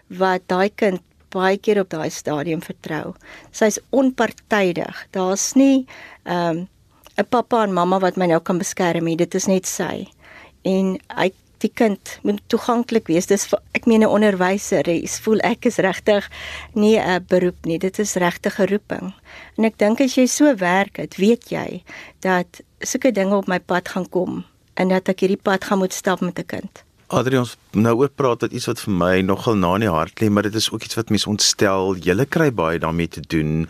wat 0.07 0.47
daai 0.47 0.71
kind 0.75 1.03
baie 1.33 1.59
keer 1.61 1.81
op 1.83 1.91
daai 1.93 2.11
stadium 2.11 2.63
vertrou. 2.65 3.15
Sy's 3.53 3.79
onpartydig. 3.91 5.07
Daar's 5.13 5.53
nie 5.55 5.87
ehm, 6.25 6.65
'n 6.65 6.69
um, 7.21 7.27
pappa 7.29 7.63
en 7.63 7.73
mamma 7.73 7.99
wat 7.99 8.17
my 8.17 8.27
nou 8.27 8.41
kan 8.41 8.59
beskerm 8.59 9.05
nie. 9.05 9.17
Dit 9.17 9.35
is 9.35 9.47
net 9.47 9.67
sy. 9.67 10.09
En 10.63 10.99
hy 11.17 11.33
die 11.59 11.71
kind 11.75 12.19
moet 12.23 12.41
toeganklik 12.47 13.09
wees. 13.11 13.27
Dis 13.27 13.49
ek 13.75 13.87
meen 13.87 14.03
'n 14.03 14.09
onderwyser, 14.09 14.87
hy 14.87 15.07
voel 15.07 15.41
ek 15.43 15.67
is 15.67 15.79
regtig 15.79 16.31
nie 16.75 16.99
'n 16.99 17.25
beroep 17.29 17.67
nie. 17.67 17.79
Dit 17.79 17.99
is 17.99 18.15
regtig 18.15 18.59
'n 18.59 18.67
roeping. 18.67 19.13
En 19.57 19.65
ek 19.65 19.79
dink 19.79 20.01
as 20.01 20.15
jy 20.15 20.27
so 20.27 20.55
werk, 20.55 20.97
het, 20.97 21.17
weet 21.17 21.51
jy 21.51 21.83
dat 22.21 22.61
sulke 22.81 23.13
dinge 23.13 23.37
op 23.37 23.47
my 23.47 23.61
pad 23.61 23.89
gaan 23.89 24.09
kom 24.09 24.45
en 24.75 24.89
dat 24.89 25.09
ek 25.09 25.25
hierdie 25.25 25.43
pad 25.43 25.65
gaan 25.65 25.79
moet 25.79 25.93
stap 25.93 26.21
met 26.21 26.39
'n 26.39 26.47
kind. 26.47 26.85
Adrian, 27.09 27.41
ons 27.41 27.57
nou 27.73 27.95
oor 27.97 28.09
praat 28.09 28.41
dat 28.41 28.53
iets 28.53 28.67
wat 28.67 28.81
vir 28.81 28.93
my 28.93 29.21
nogal 29.21 29.57
na 29.57 29.75
in 29.75 29.81
die 29.81 29.89
hart 29.89 30.21
lê, 30.21 30.29
maar 30.31 30.43
dit 30.43 30.55
is 30.55 30.71
ook 30.71 30.83
iets 30.83 30.95
wat 30.95 31.09
mense 31.09 31.29
ontstel. 31.29 31.97
Julle 31.97 32.27
kry 32.27 32.53
baie 32.53 32.79
daarmee 32.79 33.09
te 33.09 33.21
doen 33.21 33.69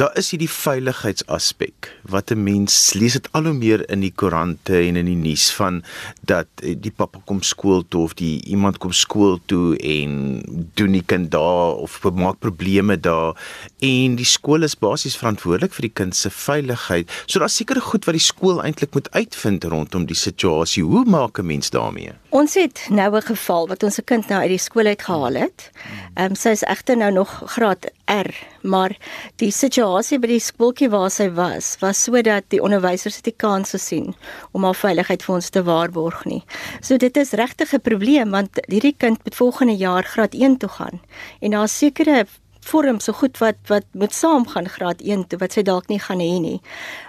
daar 0.00 0.16
is 0.16 0.30
hierdie 0.32 0.48
veiligheidsaspek 0.48 1.90
wat 2.12 2.30
'n 2.32 2.42
mens 2.42 2.94
lees 2.96 3.12
dit 3.18 3.26
al 3.36 3.44
hoe 3.44 3.52
meer 3.52 3.82
in 3.92 4.00
die 4.00 4.12
koerante 4.20 4.78
en 4.86 4.96
in 4.96 5.04
die 5.04 5.22
nuus 5.28 5.50
van 5.52 5.82
dat 6.24 6.48
eh, 6.62 6.74
die 6.86 6.90
pappa 6.90 7.20
kom 7.24 7.42
skool 7.42 7.84
toe 7.88 8.02
of 8.02 8.14
die 8.14 8.40
iemand 8.44 8.78
kom 8.78 8.92
skool 8.92 9.36
toe 9.44 9.76
en 9.76 10.40
doen 10.74 10.92
die 10.92 11.04
kind 11.04 11.30
daar 11.30 11.76
of 11.84 12.00
maak 12.14 12.38
probleme 12.38 12.96
daar 13.00 13.36
en 13.78 14.16
die 14.16 14.30
skool 14.36 14.62
is 14.62 14.78
basies 14.78 15.20
verantwoordelik 15.20 15.76
vir 15.76 15.88
die 15.88 15.96
kind 16.00 16.16
se 16.16 16.30
veiligheid. 16.30 17.10
So 17.26 17.38
daar's 17.38 17.56
sekere 17.56 17.80
goed 17.80 18.04
wat 18.04 18.16
die 18.16 18.28
skool 18.32 18.64
eintlik 18.64 18.94
moet 18.94 19.10
uitvind 19.10 19.64
rondom 19.64 20.06
die 20.06 20.16
situasie. 20.16 20.82
Hoe 20.84 21.04
maak 21.04 21.38
'n 21.38 21.46
mens 21.46 21.70
daarmee? 21.70 22.19
Ons 22.30 22.54
het 22.54 22.86
nou 22.90 23.16
'n 23.16 23.22
geval 23.22 23.66
wat 23.68 23.82
ons 23.82 23.94
se 23.94 24.02
kind 24.02 24.28
nou 24.28 24.40
uit 24.40 24.48
die 24.48 24.58
skool 24.58 24.86
uit 24.86 25.02
gehaal 25.02 25.34
het. 25.34 25.70
Ehm 26.14 26.30
um, 26.30 26.34
sy 26.34 26.48
is 26.48 26.62
egter 26.62 26.96
nou 26.96 27.12
nog 27.12 27.42
graad 27.46 27.90
R, 28.06 28.30
maar 28.62 28.96
die 29.36 29.50
situasie 29.50 30.18
by 30.18 30.26
die 30.26 30.40
skooltjie 30.40 30.90
waar 30.90 31.10
sy 31.10 31.28
was, 31.30 31.76
was 31.80 32.02
sodat 32.02 32.44
die 32.48 32.62
onderwysers 32.62 33.20
dit 33.22 33.36
kans 33.36 33.70
gesien 33.70 34.14
om 34.52 34.64
haar 34.64 34.74
veiligheid 34.74 35.22
vir 35.22 35.34
ons 35.34 35.48
te 35.48 35.62
waarborg 35.62 36.24
nie. 36.24 36.44
So 36.80 36.96
dit 36.96 37.16
is 37.16 37.32
regtig 37.32 37.74
'n 37.74 37.80
probleem 37.80 38.30
want 38.30 38.60
hierdie 38.68 38.94
kind 38.96 39.24
moet 39.24 39.34
volgende 39.34 39.76
jaar 39.76 40.04
graad 40.04 40.34
1 40.34 40.56
toe 40.56 40.68
gaan 40.68 41.00
en 41.40 41.50
daar 41.50 41.68
sekerre 41.68 42.26
vorm 42.66 43.00
so 43.00 43.12
goed 43.12 43.38
wat 43.38 43.56
wat 43.66 43.86
moet 43.92 44.14
saamgaan 44.14 44.68
graad 44.68 45.00
1 45.02 45.26
toe 45.28 45.38
wat 45.40 45.56
sy 45.56 45.62
dalk 45.62 45.88
nie 45.88 46.00
gaan 46.00 46.20
hê 46.20 46.38
nie. 46.40 46.60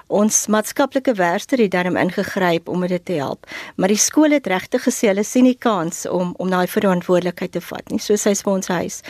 Ons 0.08 0.48
maatskaplike 0.52 1.14
werker 1.16 1.60
het 1.60 1.72
daarom 1.72 1.98
ingegryp 1.98 2.70
om 2.70 2.88
dit 2.88 3.06
te 3.06 3.20
help, 3.20 3.48
maar 3.76 3.88
die 3.92 4.00
skool 4.00 4.32
het 4.32 4.48
regtig 4.48 4.84
gesê 4.88 5.12
hulle 5.12 5.24
sien 5.24 5.48
nie 5.48 5.58
kans 5.58 6.06
om 6.06 6.34
om 6.38 6.50
daai 6.50 6.68
verantwoordelikheid 6.68 7.52
te 7.52 7.62
vat 7.62 7.92
nie. 7.92 8.00
So 8.00 8.16
sy's 8.16 8.44
vir 8.44 8.54
ons 8.54 8.68
huis. 8.68 9.02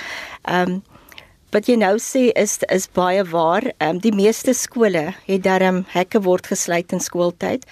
Ehm 0.47 0.77
um, 0.77 0.81
wat 1.51 1.67
jy 1.67 1.75
nou 1.75 1.97
sê 1.99 2.29
is 2.39 2.59
is 2.71 2.87
baie 2.87 3.23
waar. 3.27 3.65
Ehm 3.77 3.97
um, 3.97 3.99
die 3.99 4.15
meeste 4.15 4.53
skole 4.53 5.13
het 5.27 5.43
darm 5.43 5.83
hekke 5.93 6.21
word 6.23 6.47
gesluit 6.47 6.91
in 6.91 7.03
skooltyd. 7.03 7.65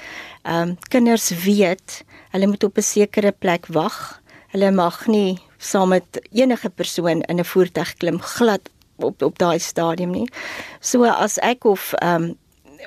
Ehm 0.44 0.70
um, 0.70 0.78
kinders 0.90 1.30
weet 1.46 2.04
hulle 2.34 2.48
moet 2.48 2.64
op 2.64 2.78
'n 2.78 2.82
sekere 2.82 3.32
plek 3.32 3.68
wag. 3.68 4.22
Hulle 4.52 4.72
mag 4.72 5.08
nie 5.08 5.49
saam 5.60 5.94
met 5.94 6.20
enige 6.32 6.70
persoon 6.70 7.22
in 7.22 7.40
'n 7.40 7.46
voertuig 7.46 7.94
klim 8.02 8.20
glad 8.20 8.70
op 8.96 9.22
op 9.22 9.38
daai 9.38 9.60
stadium 9.60 10.12
nie. 10.12 10.30
So 10.80 11.04
as 11.04 11.38
ek 11.38 11.66
of 11.66 11.94
ehm 11.94 12.24
um, 12.24 12.38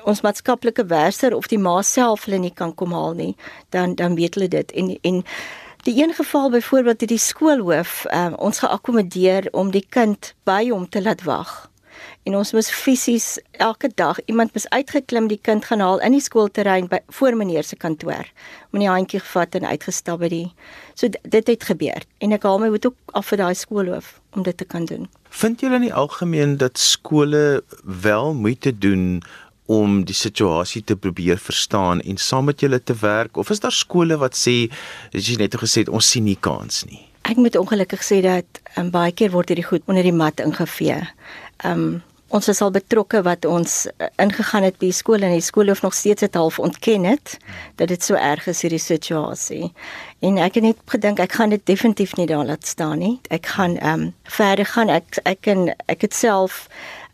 ons 0.03 0.21
maatskaplike 0.21 0.85
werker 0.85 1.35
of 1.35 1.47
die 1.47 1.59
ma 1.59 1.81
self 1.81 2.25
hulle 2.25 2.37
nie 2.37 2.53
kan 2.53 2.75
kom 2.75 2.91
haal 2.91 3.13
nie, 3.13 3.35
dan 3.69 3.95
dan 3.95 4.15
weet 4.15 4.35
hulle 4.35 4.47
dit 4.47 4.71
en 4.71 4.97
en 5.01 5.23
Die 5.83 6.03
een 6.03 6.13
geval 6.13 6.49
byvoorbeeld 6.49 6.99
het 6.99 7.09
die 7.09 7.17
skoolhoof 7.17 8.05
um, 8.13 8.33
ons 8.33 8.59
geakkommodeer 8.59 9.47
om 9.51 9.71
die 9.71 9.85
kind 9.89 10.33
by 10.43 10.69
hom 10.69 10.89
te 10.89 11.01
laat 11.01 11.23
wag. 11.23 11.72
En 12.23 12.37
ons 12.39 12.53
moes 12.55 12.69
fisies 12.71 13.25
elke 13.59 13.89
dag 13.99 14.19
iemand 14.31 14.53
moes 14.55 14.67
uitgeklim 14.71 15.27
die 15.27 15.39
kind 15.43 15.65
gaan 15.67 15.83
haal 15.83 15.99
in 16.07 16.15
die 16.15 16.23
skoolterrein 16.23 16.87
by 16.87 17.01
voor 17.17 17.35
meneer 17.35 17.67
se 17.67 17.75
kantoor. 17.75 18.29
Die 18.71 18.87
handjie 18.87 19.19
gevat 19.19 19.57
en 19.59 19.67
uitgestap 19.67 20.21
by 20.23 20.29
die. 20.31 20.47
So 20.95 21.11
dit 21.11 21.51
het 21.51 21.67
gebeur 21.67 22.07
en 22.23 22.35
ek 22.35 22.47
haal 22.47 22.61
my 22.63 22.71
moet 22.71 22.87
ook 22.87 23.15
af 23.19 23.31
vir 23.31 23.43
daai 23.43 23.55
skoolhoof 23.59 24.15
om 24.37 24.47
dit 24.47 24.57
te 24.57 24.65
kan 24.65 24.87
doen. 24.87 25.09
Vind 25.29 25.65
julle 25.65 25.81
in 25.81 25.87
die 25.89 25.93
algemeen 25.93 26.57
dat 26.63 26.79
skole 26.79 27.63
wel 27.83 28.33
moeite 28.33 28.71
doen 28.71 29.21
om 29.65 30.03
die 30.07 30.15
situasie 30.15 30.83
te 30.83 30.95
probeer 30.95 31.39
verstaan 31.39 32.01
en 32.01 32.17
saam 32.17 32.47
met 32.51 32.63
julle 32.63 32.79
te 32.83 32.95
werk 33.01 33.37
of 33.37 33.51
is 33.51 33.63
daar 33.63 33.75
skole 33.75 34.17
wat 34.19 34.35
sê 34.35 34.69
as 35.11 35.27
jy 35.27 35.39
net 35.39 35.55
gesê 35.59 35.83
het 35.83 35.91
ons 35.91 36.07
sien 36.15 36.23
nie 36.23 36.39
kans 36.39 36.85
nie 36.87 37.03
Ek 37.23 37.39
moet 37.39 37.55
ongelukkig 37.55 38.01
sê 38.03 38.17
dat 38.23 38.59
um, 38.75 38.89
baie 38.91 39.13
keer 39.15 39.31
word 39.31 39.47
hierdie 39.51 39.63
goed 39.63 39.85
onder 39.87 40.03
die 40.03 40.15
mat 40.15 40.43
ingevee. 40.43 40.99
Um 41.63 42.03
ons 42.33 42.49
is 42.49 42.61
al 42.65 42.71
betrokke 42.73 43.21
wat 43.25 43.45
ons 43.45 43.85
uh, 43.85 44.07
ingegaan 44.21 44.65
het 44.65 44.79
by 44.81 44.89
skole 44.95 45.27
en 45.27 45.35
die 45.35 45.45
skool 45.45 45.69
hoef 45.69 45.83
nog 45.85 45.93
steeds 45.93 46.25
dit 46.25 46.37
half 46.39 46.59
ontken 46.59 47.05
het 47.05 47.37
dat 47.77 47.91
dit 47.93 48.03
so 48.03 48.17
erg 48.17 48.47
is 48.49 48.63
hierdie 48.65 48.81
situasie. 48.81 49.69
En 50.25 50.39
ek 50.41 50.57
het 50.57 50.65
net 50.65 50.81
gedink 50.89 51.21
ek 51.21 51.37
gaan 51.37 51.53
dit 51.53 51.65
definitief 51.69 52.15
nie 52.17 52.27
daar 52.29 52.45
laat 52.49 52.65
staan 52.65 53.03
nie. 53.03 53.15
Ek 53.29 53.53
gaan 53.53 53.77
um 53.85 54.09
verder 54.25 54.65
gaan 54.65 54.89
ek 54.89 55.21
ek 55.29 55.49
en 55.53 55.69
ek 55.85 56.07
het 56.07 56.17
self 56.17 56.65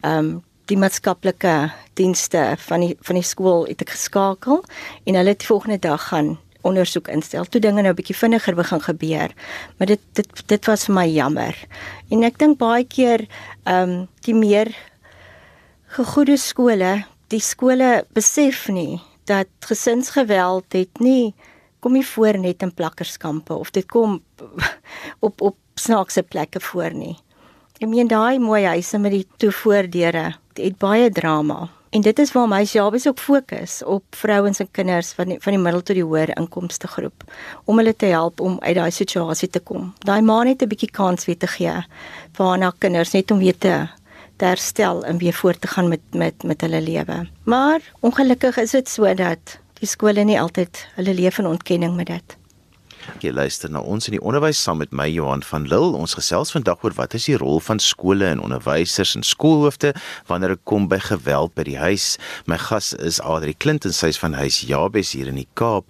um 0.07 0.39
die 0.71 0.77
maatskaplike 0.79 1.71
dienste 1.99 2.53
van 2.69 2.85
die 2.85 2.93
van 3.03 3.17
die 3.19 3.25
skool 3.25 3.65
het 3.67 3.81
ek 3.83 3.95
geskakel 3.97 4.63
en 5.03 5.17
hulle 5.19 5.35
het 5.35 5.49
volgende 5.49 5.81
dag 5.83 6.11
gaan 6.13 6.37
ondersoek 6.67 7.07
instel. 7.07 7.47
Toe 7.47 7.61
dinge 7.61 7.81
nou 7.81 7.91
'n 7.91 7.95
bietjie 7.95 8.15
vinniger 8.15 8.55
begin 8.55 8.81
gebeur. 8.81 9.31
Maar 9.77 9.87
dit 9.87 9.99
dit 10.13 10.47
dit 10.47 10.65
was 10.65 10.85
vir 10.85 10.95
my 10.95 11.07
jammer. 11.07 11.55
En 12.09 12.23
ek 12.23 12.37
dink 12.37 12.57
baie 12.57 12.83
keer 12.83 13.27
ehm 13.63 13.89
um, 13.89 14.07
die 14.23 14.35
meer 14.35 14.75
gegoede 15.89 16.37
skole, 16.37 17.03
die 17.33 17.41
skole 17.41 18.03
besef 18.13 18.67
nie 18.69 18.99
dat 19.29 19.49
gesinsgeweld 19.65 20.73
het 20.73 21.01
nie 21.01 21.33
kom 21.79 21.95
nie 21.95 22.05
voor 22.05 22.37
net 22.37 22.63
in 22.65 22.73
plakkerskampe 22.73 23.55
of 23.55 23.71
dit 23.71 23.87
kom 23.87 24.19
op 25.25 25.41
op 25.41 25.57
snaakse 25.79 26.23
plekke 26.23 26.59
voor 26.59 26.93
nie. 26.93 27.15
Ek 27.79 27.87
meen 27.87 28.09
daai 28.11 28.39
mooi 28.43 28.65
huise 28.65 28.99
met 28.99 29.13
die 29.15 29.27
toevoordeure 29.39 30.33
het 30.59 30.79
baie 30.81 31.07
drama. 31.09 31.69
En 31.95 32.03
dit 32.05 32.19
is 32.19 32.33
waar 32.35 32.49
my 32.51 32.59
jobs 32.67 33.07
ook 33.07 33.19
fokus 33.19 33.79
op 33.83 34.03
vrouens 34.13 34.59
en 34.59 34.67
kinders 34.71 35.13
van 35.17 35.31
die, 35.31 35.37
van 35.41 35.55
die 35.55 35.61
middel 35.61 35.81
tot 35.81 35.95
die 35.97 36.03
hoër 36.05 36.35
inkomste 36.35 36.87
groep 36.91 37.23
om 37.65 37.79
hulle 37.79 37.95
te 37.95 38.11
help 38.11 38.43
om 38.43 38.59
uit 38.59 38.75
daai 38.75 38.91
situasie 38.91 39.49
te 39.49 39.63
kom. 39.63 39.93
Daai 40.05 40.21
ma 40.21 40.43
net 40.43 40.61
'n 40.61 40.69
bietjie 40.69 40.91
kans 40.91 41.25
weer 41.25 41.37
te 41.37 41.47
gee 41.47 41.79
vir 42.35 42.45
haar 42.45 42.73
kinders 42.77 43.13
net 43.13 43.31
om 43.31 43.39
weer 43.39 43.57
te 43.57 43.87
te 44.39 44.45
herstel 44.47 45.03
en 45.05 45.17
weer 45.19 45.33
voort 45.33 45.61
te 45.61 45.67
gaan 45.67 45.87
met 45.87 46.03
met 46.11 46.43
met 46.43 46.61
hulle 46.61 46.81
lewe. 46.81 47.27
Maar 47.43 47.81
ongelukkig 47.99 48.57
is 48.57 48.71
dit 48.71 48.89
so 48.89 49.13
dat 49.13 49.59
die 49.79 49.87
skole 49.87 50.23
nie 50.23 50.39
altyd 50.39 50.85
hulle 50.95 51.13
leef 51.13 51.37
in 51.37 51.47
ontkenning 51.47 51.95
met 51.95 52.07
dit. 52.07 52.38
Jy 53.23 53.31
luister 53.31 53.71
na 53.71 53.81
ons 53.81 54.07
in 54.07 54.15
die 54.15 54.21
onderwys 54.23 54.59
saam 54.63 54.79
met 54.81 54.91
my 54.95 55.07
Johan 55.09 55.41
van 55.43 55.65
Lille. 55.67 55.97
Ons 55.97 56.15
gesels 56.17 56.51
vandag 56.53 56.83
oor 56.83 56.95
wat 56.97 57.15
is 57.17 57.27
die 57.29 57.37
rol 57.39 57.59
van 57.63 57.79
skole 57.83 58.27
en 58.27 58.41
onderwysers 58.43 59.15
en 59.17 59.25
skoolhoofde 59.27 59.93
wanneer 60.29 60.55
dit 60.55 60.63
kom 60.69 60.87
by 60.91 60.99
geweld 61.03 61.55
by 61.57 61.65
die 61.67 61.77
huis. 61.79 62.17
My 62.47 62.59
gas 62.61 62.91
is 62.93 63.21
Adri 63.23 63.55
Clinton, 63.57 63.93
sy's 63.95 64.19
van 64.21 64.37
huis 64.39 64.61
Jabes 64.67 65.13
hier 65.15 65.31
in 65.31 65.39
die 65.41 65.47
Kaap. 65.59 65.87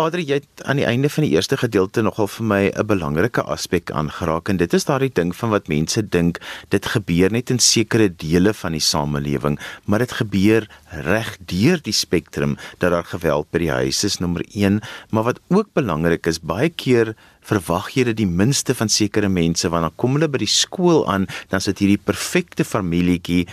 Adri, 0.00 0.24
jy 0.26 0.40
het 0.40 0.64
aan 0.68 0.80
die 0.80 0.86
einde 0.88 1.10
van 1.12 1.26
die 1.26 1.32
eerste 1.34 1.58
gedeelte 1.60 2.02
nogal 2.02 2.28
vir 2.28 2.46
my 2.46 2.62
'n 2.70 2.86
belangrike 2.86 3.42
aspek 3.42 3.90
aangeraak 3.90 4.48
en 4.48 4.56
dit 4.56 4.74
is 4.74 4.84
daardie 4.84 5.12
ding 5.12 5.34
van 5.36 5.50
wat 5.50 5.68
mense 5.68 6.02
dink 6.02 6.40
dit 6.68 6.86
gebeur 6.86 7.30
net 7.30 7.50
in 7.50 7.58
sekere 7.58 8.08
dele 8.08 8.54
van 8.54 8.72
die 8.72 8.80
samelewing, 8.80 9.58
maar 9.84 9.98
dit 9.98 10.12
gebeur 10.12 10.68
reg 10.90 11.36
deur 11.46 11.80
die 11.82 11.92
spektrum 11.92 12.56
dat 12.78 12.90
daar 12.90 13.04
geweld 13.04 13.50
by 13.50 13.58
die 13.58 13.70
huis 13.70 14.04
is 14.04 14.18
nommer 14.18 14.44
1, 14.54 14.80
maar 15.10 15.24
wat 15.24 15.40
ook 15.48 15.72
belangrik 15.74 16.26
is 16.26 16.39
baie 16.46 16.70
keer 16.70 17.14
verwag 17.50 17.88
jy 17.96 18.04
dit 18.10 18.18
die 18.20 18.28
minste 18.28 18.74
van 18.76 18.90
sekere 18.92 19.28
mense 19.32 19.68
want 19.72 19.86
dan 19.86 19.94
kom 20.00 20.16
hulle 20.16 20.28
by 20.30 20.40
die 20.42 20.50
skool 20.50 21.02
aan 21.10 21.26
dan 21.52 21.62
sit 21.64 21.80
hierdie 21.82 22.00
perfekte 22.00 22.66
familietjie 22.68 23.46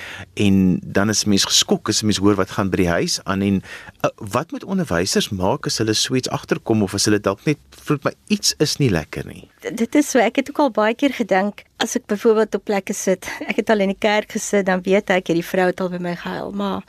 en 0.43 0.79
dan 0.83 1.13
is 1.13 1.25
mens 1.29 1.47
geskok 1.47 1.91
as 1.91 2.03
mens 2.03 2.19
hoor 2.23 2.37
wat 2.39 2.53
gaan 2.57 2.71
by 2.73 2.81
die 2.83 2.89
huis 2.89 3.19
aan 3.25 3.45
en 3.47 3.61
uh, 3.61 4.11
wat 4.35 4.51
moet 4.55 4.67
onderwysers 4.67 5.29
maak 5.31 5.69
as 5.69 5.79
hulle 5.81 5.95
so 5.97 6.17
iets 6.19 6.31
agterkom 6.35 6.83
of 6.85 6.97
as 6.97 7.07
hulle 7.09 7.21
dalk 7.23 7.45
net 7.47 7.61
voel 7.87 8.01
my 8.05 8.13
iets 8.33 8.53
is 8.63 8.77
nie 8.81 8.91
lekker 8.93 9.27
nie. 9.27 9.45
Dit 9.63 9.95
is 9.95 10.11
so 10.11 10.21
ek 10.23 10.41
het 10.41 10.51
ook 10.51 10.65
al 10.67 10.73
baie 10.75 10.97
keer 10.97 11.15
gedink 11.15 11.63
as 11.83 11.95
ek 11.99 12.09
byvoorbeeld 12.11 12.59
op 12.59 12.67
plekke 12.67 12.95
sit 12.97 13.29
ek 13.47 13.63
het 13.63 13.71
al 13.73 13.85
in 13.87 13.95
die 13.95 14.01
kerk 14.01 14.35
gesit 14.35 14.67
dan 14.67 14.83
weet 14.85 15.13
ek 15.15 15.31
hierdie 15.31 15.47
vrou 15.47 15.71
het 15.71 15.81
al 15.81 15.93
by 15.95 16.03
my 16.09 16.17
gehuil 16.19 16.51
maar 16.51 16.83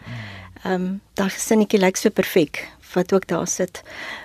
ehm 0.65 0.75
um, 0.75 0.87
daai 1.15 1.31
gesinnetjie 1.31 1.79
lyk 1.79 1.97
so 1.97 2.11
perfek 2.11 2.67
wat 2.95 3.13
ook 3.13 3.27
daar 3.27 3.47
sit. 3.47 3.83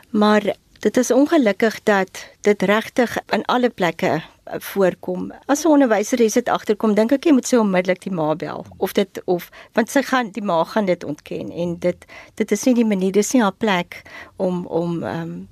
Maar 0.10 0.56
Dit 0.84 0.98
is 0.98 1.12
ongelukkig 1.12 1.84
dat 1.84 2.26
dit 2.42 2.62
regtig 2.62 3.18
in 3.32 3.46
alle 3.46 3.70
plekke 3.70 4.10
eh, 4.44 4.56
voorkom. 4.60 5.32
As 5.46 5.64
'n 5.64 5.68
onderwyser 5.68 6.20
is 6.20 6.34
dit 6.34 6.50
agterkom, 6.50 6.94
dink 6.94 7.12
ek 7.12 7.24
jy 7.24 7.32
moet 7.32 7.48
so 7.48 7.60
onmiddellik 7.60 8.02
die 8.04 8.12
ma 8.12 8.36
bel 8.36 8.66
of 8.78 8.92
dit 8.92 9.22
of 9.26 9.50
want 9.74 9.90
sy 9.90 10.02
gaan 10.02 10.32
die 10.32 10.44
ma 10.44 10.64
gaan 10.64 10.86
dit 10.86 11.04
ontken 11.04 11.52
en 11.52 11.80
dit 11.80 12.06
dit 12.36 12.52
is 12.52 12.64
nie 12.64 12.74
die 12.74 12.86
manier 12.86 13.12
dis 13.12 13.32
nie 13.34 13.42
haar 13.42 13.56
plek 13.58 14.02
om 14.36 14.66
om 14.66 15.04
ehm 15.04 15.22
um, 15.22 15.48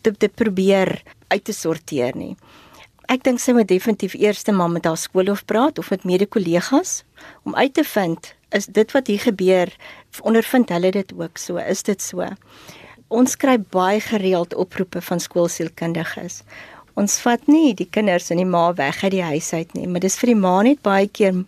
te, 0.00 0.16
te 0.16 0.28
probeer 0.28 1.02
uit 1.28 1.44
te 1.44 1.52
sorteer 1.52 2.16
nie. 2.16 2.36
Ek 3.06 3.24
dink 3.24 3.40
sy 3.40 3.52
moet 3.52 3.68
definitief 3.68 4.14
eers 4.14 4.44
maar 4.44 4.70
met 4.70 4.84
haar 4.84 4.96
skoolhoof 4.96 5.44
praat 5.44 5.78
of 5.78 5.90
met 5.90 6.04
mede-kollegas 6.04 7.04
om 7.42 7.54
uit 7.54 7.74
te 7.74 7.84
vind 7.84 8.34
is 8.48 8.66
dit 8.66 8.92
wat 8.92 9.06
hier 9.06 9.20
gebeur 9.20 9.76
ondervind 10.22 10.68
hulle 10.68 10.90
dit 10.90 11.12
ook 11.12 11.36
so 11.38 11.56
is 11.56 11.82
dit 11.82 12.02
so 12.02 12.24
ons 13.08 13.36
kry 13.36 13.58
baie 13.58 14.00
gereeld 14.00 14.54
oproepe 14.54 15.00
van 15.00 15.20
skoolsielkundiges. 15.20 16.42
Ons 16.94 17.18
vat 17.24 17.42
nie 17.50 17.74
die 17.74 17.88
kinders 17.90 18.30
en 18.30 18.38
die 18.38 18.48
ma 18.48 18.68
weg 18.78 19.02
uit 19.02 19.12
die 19.16 19.24
huis 19.24 19.52
uit 19.52 19.72
nie, 19.74 19.86
maar 19.86 20.00
dis 20.00 20.16
vir 20.20 20.32
die 20.32 20.38
ma 20.38 20.62
net 20.62 20.82
baie 20.82 21.08
keer 21.08 21.44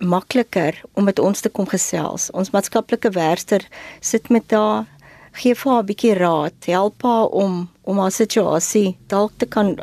makliker 0.00 0.80
om 0.94 1.04
met 1.04 1.18
ons 1.18 1.40
te 1.40 1.52
kom 1.52 1.68
gesels. 1.70 2.30
Ons 2.34 2.50
maatskaplike 2.54 3.12
werker 3.14 3.66
sit 4.00 4.30
met 4.30 4.50
haar, 4.50 4.88
gee 5.32 5.54
vir 5.54 5.72
haar 5.72 5.82
'n 5.82 5.86
bietjie 5.86 6.14
raad, 6.14 6.54
help 6.66 7.02
haar 7.02 7.28
om 7.28 7.68
om 7.84 7.98
haar 7.98 8.10
situasie 8.10 8.96
dalk 9.08 9.32
te 9.38 9.46
kan 9.46 9.76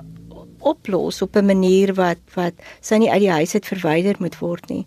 oplos 0.61 1.21
op 1.21 1.35
'n 1.35 1.45
manier 1.45 1.93
wat 1.93 2.19
wat 2.33 2.53
sy 2.81 2.95
nie 2.95 3.11
uit 3.11 3.21
die 3.21 3.31
huis 3.31 3.53
uit 3.53 3.65
verwyder 3.65 4.15
moet 4.19 4.39
word 4.39 4.69
nie. 4.69 4.85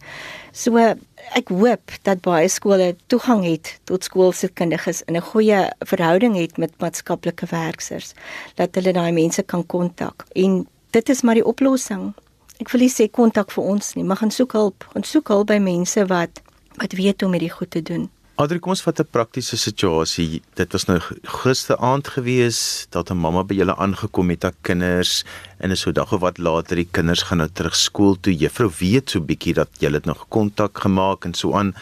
So 0.53 0.95
ek 1.33 1.49
hoop 1.49 1.93
dat 2.03 2.21
baie 2.21 2.49
skole 2.49 2.95
toegang 3.07 3.45
het 3.47 3.79
tot 3.89 4.05
skoolsielkundiges 4.05 5.03
en 5.05 5.17
'n 5.17 5.29
goeie 5.31 5.61
verhouding 5.79 6.37
het 6.37 6.57
met 6.57 6.79
maatskaplike 6.79 7.47
werkers 7.47 8.13
dat 8.55 8.75
hulle 8.75 8.93
daai 8.93 9.13
mense 9.13 9.43
kan 9.43 9.67
kontak. 9.67 10.25
En 10.33 10.67
dit 10.91 11.09
is 11.09 11.23
maar 11.23 11.35
die 11.35 11.47
oplossing. 11.47 12.13
Ek 12.59 12.71
wil 12.71 12.81
nie 12.81 12.93
sê 12.93 13.11
kontak 13.11 13.51
vir 13.51 13.65
ons 13.65 13.95
nie, 13.95 14.05
maar 14.05 14.17
gaan 14.17 14.31
soek 14.31 14.53
hulp, 14.53 14.87
gaan 14.93 15.03
soek 15.05 15.29
hulp 15.29 15.47
by 15.47 15.59
mense 15.59 16.07
wat 16.07 16.43
wat 16.77 16.93
weet 16.93 17.21
hoe 17.21 17.29
om 17.29 17.33
hierdie 17.33 17.57
goed 17.57 17.71
te 17.71 17.83
doen. 17.83 18.11
Adri, 18.35 18.57
kom 18.59 18.73
ons 18.73 18.81
vat 18.83 18.99
'n 18.99 19.07
praktiese 19.15 19.57
situasie. 19.57 20.43
Dit 20.59 20.73
was 20.73 20.89
nou 20.89 20.99
gister 21.23 21.77
aand 21.79 22.09
gewees 22.17 22.89
dat 22.91 23.11
'n 23.11 23.17
mamma 23.17 23.45
by 23.45 23.55
julle 23.55 23.77
aangekom 23.77 24.29
het 24.29 24.43
met 24.43 24.43
haar 24.43 24.59
kinders 24.63 25.25
en 25.61 25.71
is 25.71 25.81
so 25.81 25.93
dag 25.93 26.13
of 26.13 26.21
wat 26.21 26.39
later 26.39 26.77
die 26.77 26.89
kinders 26.91 27.23
gaan 27.23 27.39
nou 27.39 27.49
terug 27.49 27.77
skool 27.77 28.17
toe. 28.21 28.35
Juffrou 28.35 28.71
weet 28.79 29.11
so 29.11 29.21
bietjie 29.21 29.55
dat 29.55 29.69
julle 29.79 29.95
het 29.95 30.07
nog 30.07 30.27
kontak 30.29 30.79
gemaak 30.79 31.25
en 31.25 31.35
so 31.35 31.55
aan. 31.55 31.75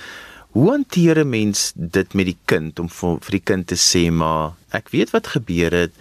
Hoe 0.52 0.71
hanteer 0.71 1.25
'n 1.25 1.30
mens 1.30 1.73
dit 1.75 2.14
met 2.14 2.26
die 2.26 2.38
kind 2.44 2.78
om 2.78 2.88
vir, 2.88 3.16
vir 3.21 3.30
die 3.30 3.44
kind 3.44 3.66
te 3.66 3.76
sê 3.76 4.12
maar 4.12 4.52
ek 4.73 4.90
weet 4.90 5.11
wat 5.12 5.26
gebeur 5.26 5.73
het. 5.73 5.92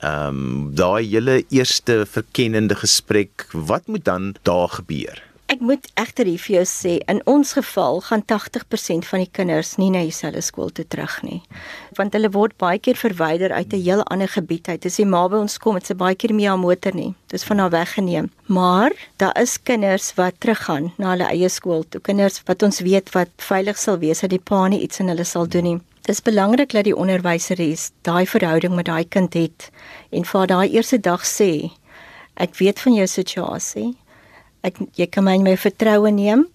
Ehm 0.00 0.28
um, 0.28 0.74
daai 0.74 1.08
hele 1.08 1.44
eerste 1.48 2.04
verkennende 2.04 2.74
gesprek, 2.74 3.48
wat 3.52 3.86
moet 3.86 4.04
dan 4.04 4.34
daar 4.42 4.68
gebeur? 4.68 5.22
Ek 5.46 5.60
moet 5.62 5.84
egter 5.94 6.26
hier 6.26 6.40
vir 6.42 6.54
jou 6.56 6.62
sê, 6.66 6.92
in 7.06 7.20
ons 7.30 7.52
geval 7.54 8.00
gaan 8.02 8.24
80% 8.26 9.06
van 9.06 9.20
die 9.22 9.28
kinders 9.38 9.76
nie 9.78 9.92
na 9.94 10.00
dieselfde 10.02 10.40
skool 10.42 10.72
toe 10.74 10.82
terug 10.90 11.20
nie. 11.22 11.38
Want 11.94 12.16
hulle 12.18 12.32
word 12.34 12.56
baie 12.58 12.80
keer 12.82 12.98
verwyder 12.98 13.52
uit 13.54 13.72
'n 13.72 13.82
heel 13.84 14.02
ander 14.10 14.26
gebied 14.26 14.66
uit. 14.68 14.86
As 14.86 14.96
jy 14.98 15.04
maar 15.06 15.28
by 15.30 15.36
ons 15.36 15.58
kom, 15.58 15.74
dit 15.78 15.86
se 15.86 15.94
baie 15.94 16.16
keer 16.16 16.34
mee 16.34 16.50
aan 16.50 16.58
motor 16.60 16.94
nie. 16.94 17.14
Dis 17.28 17.44
van 17.44 17.58
haar 17.58 17.70
weggeneem. 17.70 18.30
Maar 18.46 18.90
daar 19.18 19.40
is 19.40 19.62
kinders 19.62 20.14
wat 20.14 20.34
teruggaan 20.40 20.92
na 20.98 21.10
hulle 21.10 21.30
eie 21.30 21.48
skool 21.48 21.84
toe. 21.88 22.00
Kinders 22.00 22.42
wat 22.46 22.62
ons 22.62 22.80
weet 22.80 23.12
wat 23.14 23.30
veilig 23.36 23.78
sal 23.78 23.98
wees 23.98 24.20
dat 24.20 24.30
die 24.30 24.42
pa 24.42 24.66
nie 24.66 24.82
iets 24.82 24.98
in 24.98 25.08
hulle 25.08 25.24
sal 25.24 25.46
doen 25.46 25.64
nie. 25.64 25.80
Dis 26.02 26.22
belangrik 26.22 26.72
dat 26.72 26.84
die 26.84 26.96
onderwyseres 26.96 27.90
daai 28.02 28.26
verhouding 28.26 28.74
met 28.74 28.86
daai 28.86 29.04
kind 29.04 29.34
het 29.34 29.70
en 30.10 30.24
vir 30.24 30.46
daai 30.46 30.68
eerste 30.70 30.98
dag 30.98 31.22
sê, 31.24 31.70
ek 32.34 32.56
weet 32.58 32.80
van 32.80 32.94
jou 32.94 33.06
situasie 33.06 33.94
ek 34.62 34.78
jy 34.94 35.06
kan 35.06 35.24
my 35.24 35.34
in 35.34 35.42
my 35.42 35.56
vertroue 35.56 36.10
neem. 36.10 36.46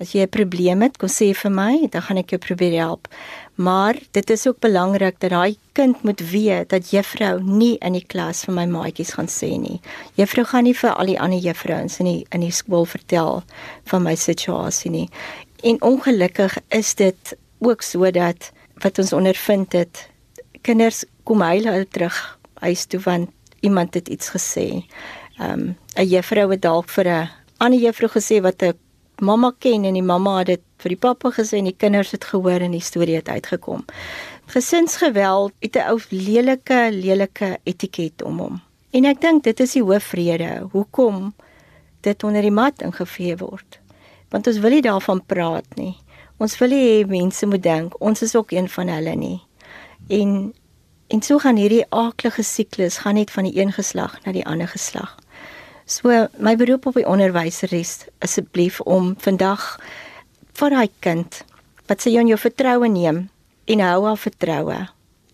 As 0.00 0.12
jy 0.14 0.22
'n 0.22 0.28
probleem 0.30 0.82
het, 0.82 0.96
kom 0.98 1.08
sê 1.08 1.34
vir 1.34 1.50
my, 1.50 1.88
dan 1.90 2.02
gaan 2.02 2.18
ek 2.18 2.30
jou 2.30 2.38
probeer 2.38 2.78
help. 2.78 3.08
Maar 3.56 3.96
dit 4.12 4.30
is 4.30 4.46
ook 4.46 4.60
belangrik 4.60 5.18
dat 5.18 5.30
daai 5.30 5.56
kind 5.72 6.02
moet 6.02 6.20
weet 6.30 6.68
dat 6.68 6.90
juffrou 6.90 7.42
nie 7.42 7.76
in 7.82 7.92
die 7.92 8.06
klas 8.06 8.44
vir 8.44 8.54
my 8.54 8.66
maatjies 8.66 9.14
gaan 9.18 9.26
sê 9.26 9.58
nie. 9.58 9.80
Juffrou 10.14 10.44
gaan 10.44 10.64
nie 10.64 10.74
vir 10.74 10.94
al 10.94 11.06
die 11.06 11.18
ander 11.18 11.38
juffrouens 11.38 11.98
in 11.98 12.06
die 12.06 12.26
in 12.30 12.40
die 12.40 12.54
skool 12.54 12.86
vertel 12.86 13.42
van 13.90 14.02
my 14.02 14.14
situasie 14.14 14.90
nie. 14.90 15.08
En 15.62 15.82
ongelukkig 15.82 16.58
is 16.68 16.94
dit 16.94 17.36
ook 17.58 17.82
sodat 17.82 18.52
wat 18.82 18.98
ons 18.98 19.12
ondervind 19.12 19.72
het, 19.72 20.08
kinders 20.62 21.04
kom 21.24 21.42
huil 21.42 21.66
hulle 21.66 21.88
terug 21.90 22.38
huis 22.62 22.86
toe 22.86 23.00
want 23.00 23.30
iemand 23.60 23.94
het 23.94 24.08
iets 24.08 24.30
gesê. 24.30 24.84
Ehm 25.38 25.50
um, 25.50 25.76
'n 25.96 26.06
juffrou 26.06 26.50
het 26.50 26.62
dalk 26.62 26.88
vir 26.88 27.06
'n 27.08 27.28
ander 27.58 27.80
juffrou 27.80 28.10
gesê 28.10 28.40
wat 28.42 28.62
'n 28.62 28.78
mamma 29.20 29.52
ken 29.58 29.84
en 29.84 29.94
die 29.94 30.02
mamma 30.02 30.38
het 30.38 30.46
dit 30.46 30.62
vir 30.78 30.88
die 30.88 31.02
pappa 31.02 31.30
gesê 31.30 31.58
en 31.58 31.64
die 31.64 31.76
kinders 31.76 32.10
het 32.14 32.24
gehoor 32.24 32.62
en 32.62 32.70
die 32.70 32.80
storie 32.80 33.16
het 33.16 33.28
uitgekom. 33.28 33.84
Gesinsgeweld 34.46 35.52
het 35.60 35.76
'n 35.76 35.88
ou 35.90 35.98
lelike 36.10 36.88
lelike 36.92 37.58
etiket 37.64 38.22
om 38.22 38.38
hom. 38.38 38.60
En 38.90 39.04
ek 39.04 39.20
dink 39.20 39.44
dit 39.44 39.60
is 39.60 39.72
die 39.72 39.82
hoofvrede 39.82 40.68
hoekom 40.72 41.34
dit 42.00 42.24
onder 42.24 42.42
die 42.42 42.50
mat 42.50 42.82
ingevee 42.82 43.36
word. 43.36 43.78
Want 44.30 44.46
ons 44.46 44.58
wil 44.58 44.70
nie 44.70 44.82
daarvan 44.82 45.22
praat 45.26 45.76
nie. 45.76 45.96
Ons 46.38 46.58
wil 46.58 46.70
hê 46.70 47.06
mense 47.06 47.46
moet 47.46 47.62
dink 47.62 48.00
ons 48.00 48.22
is 48.22 48.36
ook 48.36 48.50
een 48.50 48.68
van 48.68 48.88
hulle 48.88 49.14
nie. 49.14 49.40
En 50.08 50.54
en 51.08 51.22
so 51.22 51.38
gaan 51.38 51.56
hierdie 51.56 51.86
aaklige 51.88 52.42
siklus 52.42 52.98
gaan 52.98 53.14
net 53.14 53.30
van 53.30 53.44
die 53.44 53.60
een 53.60 53.72
geslag 53.72 54.18
na 54.24 54.32
die 54.32 54.46
ander 54.46 54.68
geslag. 54.68 55.16
So 55.88 56.12
my 56.36 56.52
beroep 56.60 56.84
op 56.90 56.98
die 57.00 57.06
onderwyseres 57.08 58.02
asseblief 58.20 58.82
om 58.84 59.14
vandag 59.24 59.62
vir 60.60 60.74
daai 60.74 60.90
kind 61.00 61.40
wat 61.88 62.04
sy 62.04 62.12
jou 62.12 62.20
in 62.26 62.28
jou 62.34 62.40
vertroue 62.42 62.90
neem 62.92 63.22
en 63.72 63.82
hou 63.86 64.02
haar 64.04 64.20
vertroue 64.20 64.78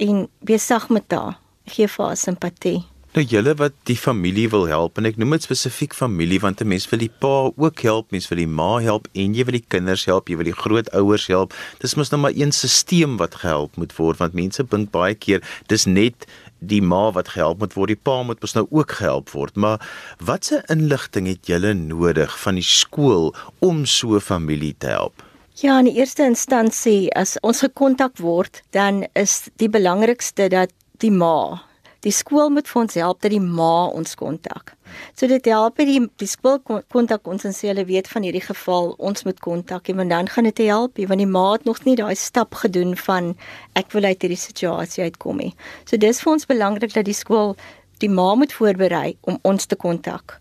en 0.06 0.26
wees 0.46 0.66
sag 0.70 0.86
met 0.94 1.10
haar. 1.10 1.40
Gee 1.66 1.90
vir 1.90 2.06
haar 2.06 2.20
simpatie. 2.20 2.84
Nou 3.14 3.22
julle 3.30 3.52
wat 3.54 3.74
die 3.86 3.94
familie 3.94 4.48
wil 4.50 4.64
help 4.66 4.98
en 4.98 5.06
ek 5.06 5.18
noem 5.22 5.36
dit 5.36 5.44
spesifiek 5.46 5.92
familie 5.94 6.40
want 6.42 6.62
'n 6.62 6.66
mens 6.66 6.86
wil 6.90 6.98
die 6.98 7.10
pa 7.10 7.50
ook 7.54 7.82
help, 7.86 8.10
mens 8.10 8.26
wil 8.28 8.38
die 8.38 8.50
ma 8.50 8.78
help 8.82 9.06
en 9.14 9.34
jy 9.34 9.44
wil 9.44 9.58
die 9.58 9.68
kinders 9.68 10.04
help, 10.04 10.28
jy 10.28 10.36
wil 10.36 10.50
die 10.50 10.60
grootouers 10.62 11.26
help. 11.26 11.54
Dis 11.78 11.94
mos 11.94 12.10
nou 12.10 12.20
maar 12.20 12.34
een 12.34 12.50
stelsel 12.52 13.16
wat 13.18 13.34
gehelp 13.42 13.76
moet 13.76 13.94
word 13.96 14.18
want 14.18 14.34
mense 14.34 14.62
dink 14.62 14.90
baie 14.90 15.14
keer 15.14 15.42
dis 15.68 15.86
net 15.86 16.26
die 16.66 16.82
ma 16.82 17.10
wat 17.12 17.28
gehelp 17.34 17.60
moet 17.62 17.76
word, 17.76 17.92
die 17.94 18.02
pa 18.08 18.22
moet 18.22 18.40
mos 18.40 18.54
nou 18.56 18.66
ook 18.70 18.96
gehelp 19.00 19.30
word. 19.34 19.56
Maar 19.56 19.82
watse 20.18 20.62
inligting 20.72 21.28
het 21.30 21.46
julle 21.46 21.74
nodig 21.74 22.34
van 22.40 22.60
die 22.60 22.66
skool 22.66 23.34
om 23.60 23.84
so 23.86 24.16
'n 24.16 24.20
familie 24.20 24.74
te 24.78 24.86
help? 24.86 25.22
Ja, 25.54 25.78
in 25.78 25.84
die 25.84 25.98
eerste 26.00 26.24
instansie 26.24 27.12
as 27.14 27.36
ons 27.40 27.60
gekontak 27.60 28.18
word, 28.18 28.62
dan 28.70 29.06
is 29.12 29.48
die 29.56 29.68
belangrikste 29.68 30.48
dat 30.48 30.72
die 30.98 31.10
ma 31.10 31.62
Die 32.04 32.12
skool 32.12 32.50
moet 32.52 32.68
vir 32.68 32.80
ons 32.82 32.96
help 33.00 33.20
dat 33.24 33.32
die 33.32 33.40
ma 33.40 33.86
ons 33.88 34.14
kontak. 34.20 34.74
So 35.16 35.26
dit 35.30 35.46
help 35.48 35.80
die 35.80 36.02
die 36.20 36.28
skool 36.28 36.60
kontak 36.92 37.26
ons 37.30 37.46
en 37.48 37.54
sê 37.56 37.70
hulle 37.70 37.86
weet 37.88 38.10
van 38.12 38.26
hierdie 38.26 38.44
geval, 38.44 38.92
ons 38.98 39.24
moet 39.24 39.40
kontak 39.40 39.88
en 39.88 40.08
dan 40.08 40.28
gaan 40.28 40.44
dit 40.50 40.64
help, 40.68 41.00
want 41.08 41.22
die 41.22 41.30
ma 41.30 41.46
het 41.52 41.64
nog 41.64 41.80
nie 41.84 41.96
daai 41.96 42.14
stap 42.14 42.54
gedoen 42.60 42.94
van 43.06 43.32
ek 43.74 43.92
wil 43.96 44.04
uit 44.04 44.20
hierdie 44.20 44.40
situasie 44.40 45.08
uitkom 45.08 45.40
nie. 45.40 45.54
So 45.88 45.96
dis 45.96 46.20
vir 46.20 46.32
ons 46.36 46.46
belangrik 46.46 46.92
dat 46.94 47.08
die 47.08 47.16
skool 47.16 47.56
die 48.04 48.10
ma 48.10 48.34
moet 48.34 48.52
voorberei 48.52 49.16
om 49.22 49.38
ons 49.42 49.66
te 49.66 49.76
kontak. 49.76 50.38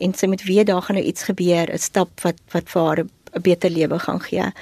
En 0.00 0.14
sy 0.16 0.26
moet 0.26 0.42
weet 0.48 0.70
daar 0.70 0.82
gaan 0.82 0.96
nou 0.96 1.04
iets 1.06 1.28
gebeur, 1.28 1.68
'n 1.70 1.78
stap 1.78 2.20
wat 2.24 2.38
wat 2.52 2.68
vir 2.68 2.82
haar 2.82 3.04
'n 3.04 3.42
beter 3.42 3.70
lewe 3.70 3.98
gaan 3.98 4.20
gee. 4.20 4.52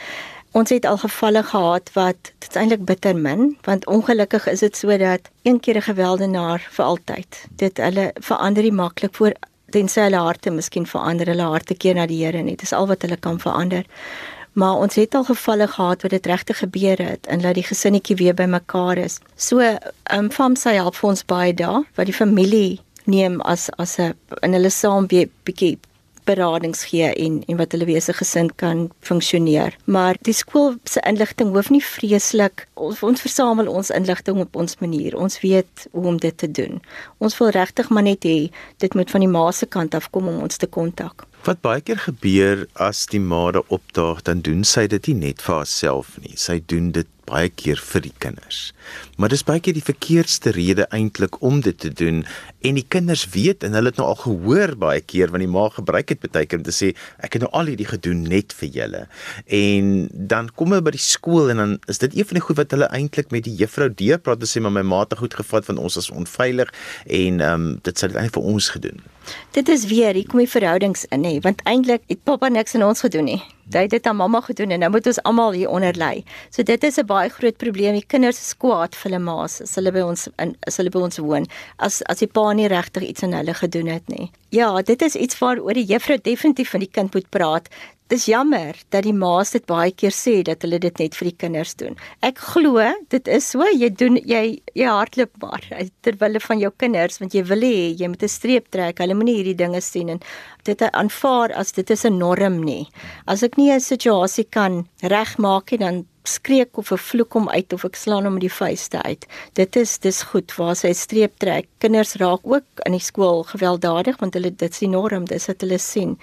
Ons 0.53 0.73
het 0.75 0.85
al 0.85 0.99
gevalle 0.99 1.43
gehad 1.47 1.91
wat 1.95 2.33
dit 2.43 2.57
eintlik 2.59 2.83
bitter 2.85 3.15
min, 3.15 3.53
want 3.63 3.87
ongelukkig 3.87 4.49
is 4.51 4.65
dit 4.65 4.77
so 4.77 4.97
dat 4.99 5.31
een 5.43 5.61
keer 5.61 5.77
'n 5.77 5.83
geweldenaar 5.83 6.67
vir 6.71 6.85
altyd. 6.85 7.47
Dit 7.57 7.77
hulle 7.77 8.11
verander 8.15 8.63
nie 8.63 8.73
maklik 8.73 9.15
voor 9.15 9.33
tensy 9.71 10.01
hulle 10.01 10.17
harte 10.17 10.51
miskien 10.51 10.87
verander, 10.87 11.27
hulle 11.27 11.43
harte 11.43 11.75
keer 11.75 11.95
na 11.95 12.07
die 12.07 12.25
Here 12.25 12.43
nie. 12.43 12.57
Dis 12.57 12.73
al 12.73 12.87
wat 12.87 13.03
hulle 13.03 13.17
kan 13.17 13.39
verander. 13.41 13.85
Maar 14.53 14.75
ons 14.75 14.95
het 14.95 15.15
al 15.15 15.25
gevalle 15.25 15.69
gehad 15.69 16.03
waar 16.03 16.11
dit 16.11 16.27
regtig 16.27 16.59
gebeur 16.59 16.99
het 16.99 17.27
en 17.27 17.41
dat 17.41 17.55
die 17.55 17.63
gesinnetjie 17.63 18.17
weer 18.17 18.35
bymekaar 18.35 18.99
is. 18.99 19.19
So, 19.37 19.59
ehm 19.59 19.81
um, 20.19 20.31
fam 20.31 20.57
sy 20.57 20.75
help 20.75 20.95
vir 20.95 21.11
ons 21.11 21.25
baie 21.25 21.55
daar, 21.55 21.83
wat 21.95 22.07
die 22.07 22.15
familie 22.15 22.81
neem 23.05 23.41
as 23.41 23.71
as 23.79 23.99
'n 23.99 24.15
in 24.43 24.53
hulle 24.53 24.71
saam 24.71 25.07
bietjie 25.07 25.79
beradings 26.31 26.85
gee 26.91 27.11
en 27.13 27.41
en 27.47 27.61
wat 27.61 27.75
hulle 27.75 27.89
wese 27.91 28.15
gesin 28.17 28.51
kan 28.63 28.87
funksioneer. 29.07 29.77
Maar 29.85 30.19
die 30.27 30.37
skool 30.37 30.77
se 30.85 31.03
inligting 31.09 31.53
hoef 31.55 31.71
nie 31.75 31.83
vreeslik 31.85 32.67
ons, 32.75 33.03
ons 33.07 33.25
versamel 33.25 33.71
ons 33.71 33.93
inligting 33.95 34.41
op 34.43 34.57
ons 34.57 34.79
manier. 34.81 35.17
Ons 35.17 35.41
weet 35.45 35.87
hoe 35.93 36.07
om 36.13 36.21
dit 36.21 36.37
te 36.37 36.51
doen. 36.51 36.81
Ons 37.19 37.39
wil 37.39 37.53
regtig 37.57 37.91
maar 37.91 38.07
net 38.07 38.25
hê 38.29 38.39
dit 38.83 38.95
moet 38.95 39.11
van 39.11 39.27
die 39.27 39.33
ma 39.33 39.51
se 39.53 39.67
kant 39.67 39.95
af 39.95 40.11
kom 40.15 40.29
om 40.31 40.41
ons 40.47 40.61
te 40.61 40.67
kontak. 40.67 41.27
Wat 41.47 41.63
baie 41.65 41.81
keer 41.81 42.01
gebeur 42.05 42.67
as 42.85 43.07
die 43.09 43.21
ma 43.21 43.47
daar 43.57 43.69
opdaag, 43.73 44.21
dan 44.29 44.43
doen 44.45 44.65
sy 44.65 44.85
dit 44.93 45.09
nie 45.09 45.31
net 45.31 45.41
vir 45.45 45.63
haarself 45.63 46.19
nie. 46.21 46.37
Sy 46.37 46.59
doen 46.69 46.91
dit 46.97 47.09
baie 47.31 47.51
keer 47.63 47.81
vir 47.91 48.05
die 48.05 48.15
kinders. 48.23 48.61
Maar 49.21 49.33
dis 49.33 49.45
baie 49.47 49.63
keer 49.63 49.77
die 49.77 49.85
verkeerdste 49.85 50.53
rede 50.57 50.87
eintlik 50.95 51.39
om 51.47 51.61
dit 51.65 51.79
te 51.79 51.91
doen 51.95 52.25
en 52.67 52.79
die 52.79 52.87
kinders 52.87 53.27
weet 53.35 53.65
en 53.67 53.77
hulle 53.79 53.93
het 53.93 54.01
nou 54.01 54.09
al 54.11 54.19
gehoor 54.21 54.75
baie 54.81 55.01
keer 55.01 55.33
want 55.33 55.45
die 55.45 55.51
ma 55.51 55.69
gebruik 55.73 56.11
dit 56.13 56.27
baie 56.33 56.49
keer 56.49 56.61
om 56.61 56.67
te 56.67 56.75
sê 56.75 56.93
ek 57.23 57.39
het 57.39 57.45
nou 57.45 57.53
al 57.57 57.71
hierdie 57.71 57.89
gedoen 57.89 58.25
net 58.31 58.55
vir 58.61 58.75
julle. 58.81 59.05
En 59.47 60.09
dan 60.13 60.51
kom 60.57 60.75
hulle 60.75 60.87
by 60.87 60.95
die 60.97 61.05
skool 61.05 61.53
en 61.55 61.63
dan 61.63 61.77
is 61.93 62.03
dit 62.03 62.19
een 62.19 62.29
van 62.31 62.41
die 62.41 62.45
goed 62.49 62.61
wat 62.63 62.75
hulle 62.77 62.91
eintlik 62.97 63.31
met 63.35 63.47
die 63.47 63.57
juffrou 63.63 63.91
deurpraat 64.03 64.43
en 64.43 64.51
sê 64.51 64.63
maar 64.65 64.75
my 64.81 64.85
ma 64.87 65.05
het 65.05 65.19
goed 65.21 65.35
gevat 65.37 65.67
van 65.69 65.79
ons 65.79 65.99
as 66.01 66.11
onveilig 66.11 66.73
en 67.07 67.41
ehm 67.41 67.69
um, 67.71 67.71
dit 67.85 67.99
sou 67.99 68.09
dit 68.11 68.17
eintlik 68.17 68.39
vir 68.41 68.53
ons 68.55 68.69
gedoen. 68.77 69.01
Dit 69.53 69.69
is 69.69 69.87
weer, 69.91 70.15
hier 70.15 70.27
kom 70.27 70.41
die 70.43 70.51
verhoudings 70.51 71.05
in 71.15 71.25
hè, 71.25 71.39
want 71.45 71.63
eintlik 71.69 72.03
het 72.09 72.23
pappa 72.25 72.49
niks 72.49 72.75
aan 72.75 72.87
ons 72.89 73.05
gedoen 73.05 73.29
nie. 73.35 73.41
Hy 73.71 73.85
het 73.87 73.91
dit 73.91 74.07
aan 74.07 74.17
mamma 74.17 74.41
gedoen 74.41 74.71
en 74.75 74.83
nou 74.83 74.91
moet 74.91 75.07
ons 75.07 75.23
almal 75.23 75.53
hier 75.53 75.71
onder 75.71 75.95
lê. 75.95 76.25
So 76.51 76.63
dit 76.63 76.85
is 76.85 76.99
'n 76.99 77.07
baie 77.07 77.29
groot 77.29 77.57
probleem. 77.57 77.95
Die 77.95 78.07
kinders 78.07 78.41
is 78.41 78.57
kwaad 78.57 78.95
vir 78.95 79.11
hulle 79.11 79.23
ma's 79.23 79.61
as 79.61 79.75
hulle 79.75 79.93
by 79.93 80.01
ons 80.01 80.29
in 80.39 80.57
as 80.67 80.77
hulle 80.77 80.91
by 80.91 80.99
ons 80.99 81.19
woon. 81.19 81.47
As 81.79 82.03
as 82.03 82.19
die 82.19 82.27
pa 82.27 82.53
nie 82.53 82.69
regtig 82.69 83.03
iets 83.03 83.23
aan 83.23 83.33
hulle 83.33 83.55
gedoen 83.55 83.87
het 83.87 84.09
nie. 84.09 84.31
Ja, 84.51 84.83
dit 84.83 85.03
is 85.03 85.15
iets 85.15 85.39
waaroor 85.39 85.75
die 85.75 85.87
juffrou 85.87 86.19
definitief 86.19 86.71
van 86.71 86.81
die 86.81 86.91
kind 86.93 87.15
moet 87.15 87.31
praat. 87.31 87.69
Dis 88.11 88.25
jammer 88.27 88.75
dat 88.91 89.05
die 89.07 89.15
ma's 89.15 89.53
dit 89.55 89.63
baie 89.71 89.93
keer 89.95 90.11
sê 90.11 90.41
dat 90.43 90.65
hulle 90.67 90.81
dit 90.83 90.97
net 90.99 91.15
vir 91.15 91.29
die 91.29 91.37
kinders 91.45 91.77
doen. 91.79 91.95
Ek 92.27 92.41
glo 92.43 92.83
dit 93.15 93.29
is 93.31 93.47
so 93.53 93.63
jy 93.71 93.87
doen 93.95 94.19
jy 94.27 94.41
jy 94.75 94.89
hardloop 94.91 95.39
maar 95.45 95.63
terwyl 96.03 96.41
van 96.43 96.59
jou 96.65 96.73
kinders 96.83 97.21
want 97.23 97.37
jy 97.39 97.45
wil 97.47 97.63
hê 97.63 97.95
jy 97.95 98.09
moet 98.11 98.25
'n 98.27 98.33
streep 98.35 98.67
trek. 98.75 98.99
Hulle 98.99 99.15
moenie 99.15 99.37
hierdie 99.39 99.55
dinge 99.63 99.81
sien 99.81 100.11
en 100.11 100.21
dit 100.67 100.83
aanvaar 100.83 101.55
as 101.55 101.71
dit 101.73 101.91
is 101.91 102.05
'n 102.05 102.19
norm 102.19 102.59
nie. 102.65 102.89
As 103.29 103.45
ek 103.45 103.57
nie 103.57 103.71
'n 103.71 103.79
situasie 103.79 104.51
kan 104.51 104.89
regmaak 105.03 105.71
nie 105.71 105.79
dan 105.79 106.07
skreek 106.31 106.79
of 106.79 106.93
'n 106.93 106.99
vloek 106.99 107.33
hom 107.33 107.49
uit 107.49 107.73
of 107.73 107.85
ek 107.85 107.97
slaan 107.97 108.25
hom 108.25 108.39
met 108.39 108.47
die 108.47 108.57
vuiste 108.59 109.03
uit. 109.03 109.27
Dit 109.55 109.77
is 109.77 109.99
dis 109.99 110.23
goed 110.23 110.55
waar 110.57 110.77
sy 110.77 110.93
streep 110.93 111.39
trek. 111.39 111.67
Kinders 111.79 112.15
raak 112.15 112.41
ook 112.45 112.65
in 112.87 112.93
die 112.93 113.07
skool 113.11 113.43
gewelddadig 113.43 114.19
want 114.21 114.35
hulle 114.35 114.51
dit 114.51 114.71
is 114.71 114.79
die 114.79 114.89
norm, 114.89 115.25
dis 115.25 115.47
wat 115.47 115.61
hulle 115.61 115.79
sien. 115.79 116.19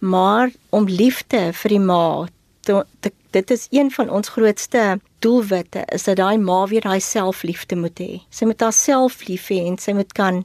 Maar 0.00 0.50
om 0.70 0.86
liefde 0.86 1.52
vir 1.52 1.68
die 1.68 1.80
ma 1.80 2.26
te, 2.60 2.84
te, 3.00 3.12
dit 3.30 3.50
is 3.50 3.66
een 3.70 3.90
van 3.90 4.10
ons 4.10 4.28
grootste 4.28 5.00
doelwitte 5.18 5.84
is 5.92 6.04
dat 6.04 6.16
daai 6.16 6.38
ma 6.38 6.66
weer 6.66 6.84
daai 6.84 7.00
selfliefde 7.00 7.76
moet 7.76 7.98
hê. 7.98 8.20
Sy 8.30 8.44
moet 8.44 8.60
haarself 8.60 9.24
lief 9.28 9.48
hê 9.48 9.64
en 9.66 9.78
sy 9.78 9.92
moet 9.92 10.12
kan 10.12 10.44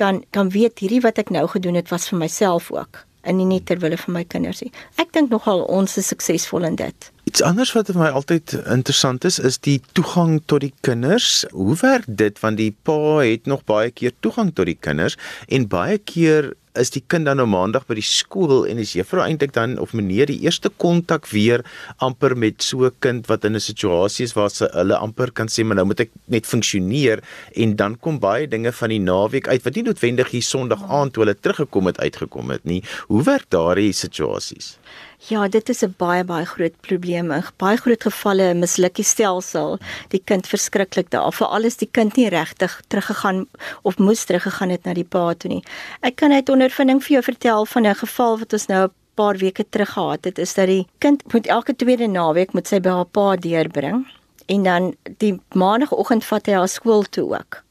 kan 0.00 0.24
kan 0.30 0.48
weet 0.50 0.80
hierdie 0.80 1.02
wat 1.04 1.18
ek 1.18 1.30
nou 1.30 1.46
gedoen 1.48 1.76
het 1.76 1.90
was 1.92 2.08
vir 2.08 2.18
myself 2.18 2.70
ook 2.72 3.04
en 3.22 3.36
nie 3.36 3.48
net 3.48 3.66
ter 3.68 3.80
wille 3.82 3.98
van 4.00 4.14
my 4.16 4.24
kinders 4.24 4.62
nie. 4.64 4.72
Ek 5.00 5.12
dink 5.12 5.32
nogal 5.32 5.66
ons 5.68 5.98
is 6.00 6.08
suksesvol 6.12 6.64
in 6.68 6.78
dit. 6.80 7.10
Iets 7.30 7.44
anders 7.46 7.70
wat 7.76 7.86
vir 7.86 7.98
my 8.00 8.08
altyd 8.18 8.56
interessant 8.74 9.22
is, 9.28 9.36
is 9.38 9.60
die 9.62 9.76
toegang 9.94 10.40
tot 10.50 10.64
die 10.64 10.72
kinders. 10.82 11.44
Hoe 11.54 11.76
werk 11.78 12.08
dit 12.08 12.40
want 12.42 12.58
die 12.58 12.72
pa 12.74 13.20
het 13.22 13.46
nog 13.46 13.62
baie 13.70 13.92
keer 13.94 14.16
toegang 14.18 14.50
tot 14.50 14.66
die 14.66 14.74
kinders 14.74 15.14
en 15.46 15.68
baie 15.70 16.00
keer 16.10 16.50
is 16.80 16.90
die 16.94 17.02
kind 17.06 17.26
dan 17.26 17.38
nou 17.38 17.46
maandag 17.50 17.86
by 17.86 17.96
die 17.98 18.06
skool 18.06 18.64
en 18.70 18.80
is 18.82 18.96
juffrou 18.96 19.22
eintlik 19.22 19.52
dan 19.54 19.76
of 19.82 19.94
meneer 19.94 20.30
die 20.30 20.40
eerste 20.42 20.70
kontak 20.82 21.28
weer 21.30 21.62
amper 22.02 22.36
met 22.38 22.62
so 22.62 22.86
'n 22.86 22.94
kind 22.98 23.26
wat 23.30 23.44
in 23.44 23.54
'n 23.54 23.60
situasie 23.60 24.24
is 24.24 24.34
waar 24.34 24.50
sy 24.50 24.66
hulle 24.72 24.96
amper 24.96 25.30
kan 25.30 25.46
sê 25.46 25.64
maar 25.64 25.76
nou 25.76 25.86
moet 25.86 26.00
ek 26.00 26.10
net 26.26 26.46
funksioneer 26.46 27.22
en 27.54 27.76
dan 27.76 27.98
kom 27.98 28.18
baie 28.18 28.46
dinge 28.46 28.72
van 28.72 28.88
die 28.88 29.00
naweek 29.00 29.48
uit 29.48 29.62
wat 29.64 29.74
nie 29.74 29.82
noodwendig 29.82 30.30
hier 30.30 30.42
Sondag 30.42 30.82
aand 30.88 31.12
toe 31.12 31.24
hulle 31.24 31.40
teruggekom 31.40 31.86
het 31.86 32.00
uitgekom 32.00 32.50
het 32.50 32.64
nie. 32.64 32.82
Hoe 33.08 33.22
werk 33.22 33.46
daardie 33.50 33.92
situasies? 33.92 34.78
Ja, 35.28 35.48
dit 35.48 35.68
is 35.68 35.82
'n 35.84 35.94
baie 35.96 36.24
baie 36.24 36.46
groot 36.46 36.80
probleem. 36.80 37.30
In 37.30 37.44
baie 37.56 37.76
groot 37.76 38.02
gevalle 38.02 38.54
misluk 38.54 38.94
die 38.94 39.04
stelsel. 39.04 39.78
Die 40.08 40.22
kind 40.24 40.46
verskriklik 40.46 41.10
daar. 41.10 41.32
Vir 41.32 41.46
alles 41.46 41.76
die 41.76 41.88
kind 41.90 42.16
nie 42.16 42.28
regtig 42.28 42.80
teruggegaan 42.88 43.46
of 43.82 43.98
moes 43.98 44.24
teruggegaan 44.24 44.70
het 44.70 44.84
na 44.84 44.94
die 44.94 45.04
pa 45.04 45.34
toe 45.34 45.50
nie. 45.50 45.64
Ek 46.00 46.16
kan 46.16 46.32
uit 46.32 46.48
ondervinding 46.48 47.02
vir 47.02 47.12
jou 47.12 47.22
vertel 47.22 47.66
van 47.66 47.86
'n 47.86 47.94
geval 47.94 48.38
wat 48.38 48.52
ons 48.52 48.66
nou 48.66 48.84
'n 48.86 48.92
paar 49.14 49.36
weke 49.36 49.64
terug 49.68 49.92
gehad 49.92 50.24
het. 50.24 50.38
Is 50.38 50.54
dat 50.54 50.66
die 50.66 50.86
kind 50.98 51.32
moet 51.32 51.46
elke 51.46 51.76
tweede 51.76 52.06
naweek 52.06 52.52
moet 52.52 52.68
sy 52.68 52.80
by 52.80 52.90
haar 52.90 53.04
pa 53.04 53.36
deurbring 53.36 54.06
en 54.46 54.62
dan 54.62 54.94
die 55.18 55.40
maandagooggend 55.52 56.24
vat 56.24 56.46
hy 56.46 56.52
haar 56.52 56.68
skool 56.68 57.02
toe 57.02 57.38
ook. 57.38 57.62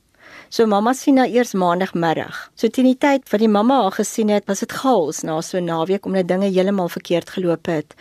So 0.49 0.65
mamma 0.65 0.95
sien 0.97 1.19
haar 1.21 1.29
eers 1.29 1.51
maandagmiddag. 1.53 2.38
So 2.57 2.67
teen 2.73 2.88
die 2.89 2.97
tyd 2.97 3.27
wat 3.29 3.41
die 3.43 3.51
mamma 3.51 3.83
haar 3.83 3.93
gesien 3.99 4.31
het, 4.33 4.47
was 4.49 4.63
dit 4.63 4.71
chaos 4.73 5.21
na 5.21 5.41
so 5.41 5.57
'n 5.57 5.65
naweek 5.65 6.05
omdat 6.05 6.27
dinge 6.27 6.49
heeltemal 6.49 6.89
verkeerd 6.89 7.29
geloop 7.29 7.65
het 7.65 7.93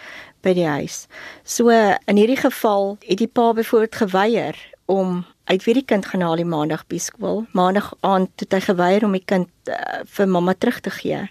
by 0.42 0.54
die 0.54 0.66
huis. 0.66 1.06
So 1.44 1.68
in 1.68 2.16
hierdie 2.16 2.40
geval 2.40 2.96
het 3.04 3.18
die 3.18 3.28
pa 3.28 3.52
byvoorbeeld 3.52 3.94
geweier 3.94 4.56
om 4.86 5.24
uit 5.44 5.64
weer 5.64 5.74
die 5.74 5.84
kind 5.84 6.06
gaan 6.06 6.20
haal 6.20 6.36
die 6.36 6.44
maandag 6.44 6.86
by 6.86 6.98
skool. 6.98 7.44
Maandag 7.52 7.92
aand 8.00 8.30
het 8.40 8.52
hy 8.52 8.60
geweier 8.60 9.04
om 9.04 9.12
die 9.12 9.24
kind 9.24 9.48
uh, 9.68 10.00
vir 10.06 10.28
mamma 10.28 10.54
terug 10.58 10.80
te 10.80 10.90
gee. 10.90 11.28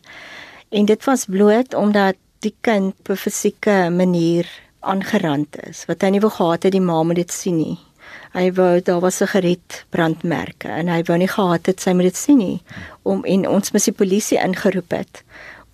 En 0.69 0.86
dit 0.86 1.03
was 1.03 1.25
bloot 1.25 1.73
omdat 1.73 2.15
die 2.39 2.56
kind 2.62 2.93
op 2.99 3.10
'n 3.10 3.15
fisieke 3.15 3.89
manier 3.89 4.45
aangerand 4.80 5.58
is 5.67 5.86
wat 5.86 6.01
hy 6.01 6.10
nie 6.10 6.21
wou 6.21 6.32
gehad 6.32 6.63
het 6.63 6.71
die 6.71 6.82
ma 6.82 7.03
moet 7.03 7.15
dit 7.15 7.32
sien 7.32 7.58
nie. 7.58 7.77
Hy 8.34 8.52
wou 8.52 8.82
daar 8.82 9.00
was 9.00 9.22
'n 9.22 9.28
geriet 9.28 9.86
brandmerke 9.90 10.68
en 10.68 10.88
hy 10.88 11.04
wou 11.04 11.18
nie 11.18 11.28
gehad 11.28 11.66
het 11.66 11.82
sy 11.82 11.92
moet 11.94 12.10
dit 12.12 12.16
sien 12.16 12.38
nie 12.38 12.62
om 13.04 13.24
en 13.26 13.48
ons 13.48 13.72
moes 13.72 13.84
die 13.84 13.94
polisie 13.94 14.38
ingeroep 14.38 14.92
het 14.92 15.24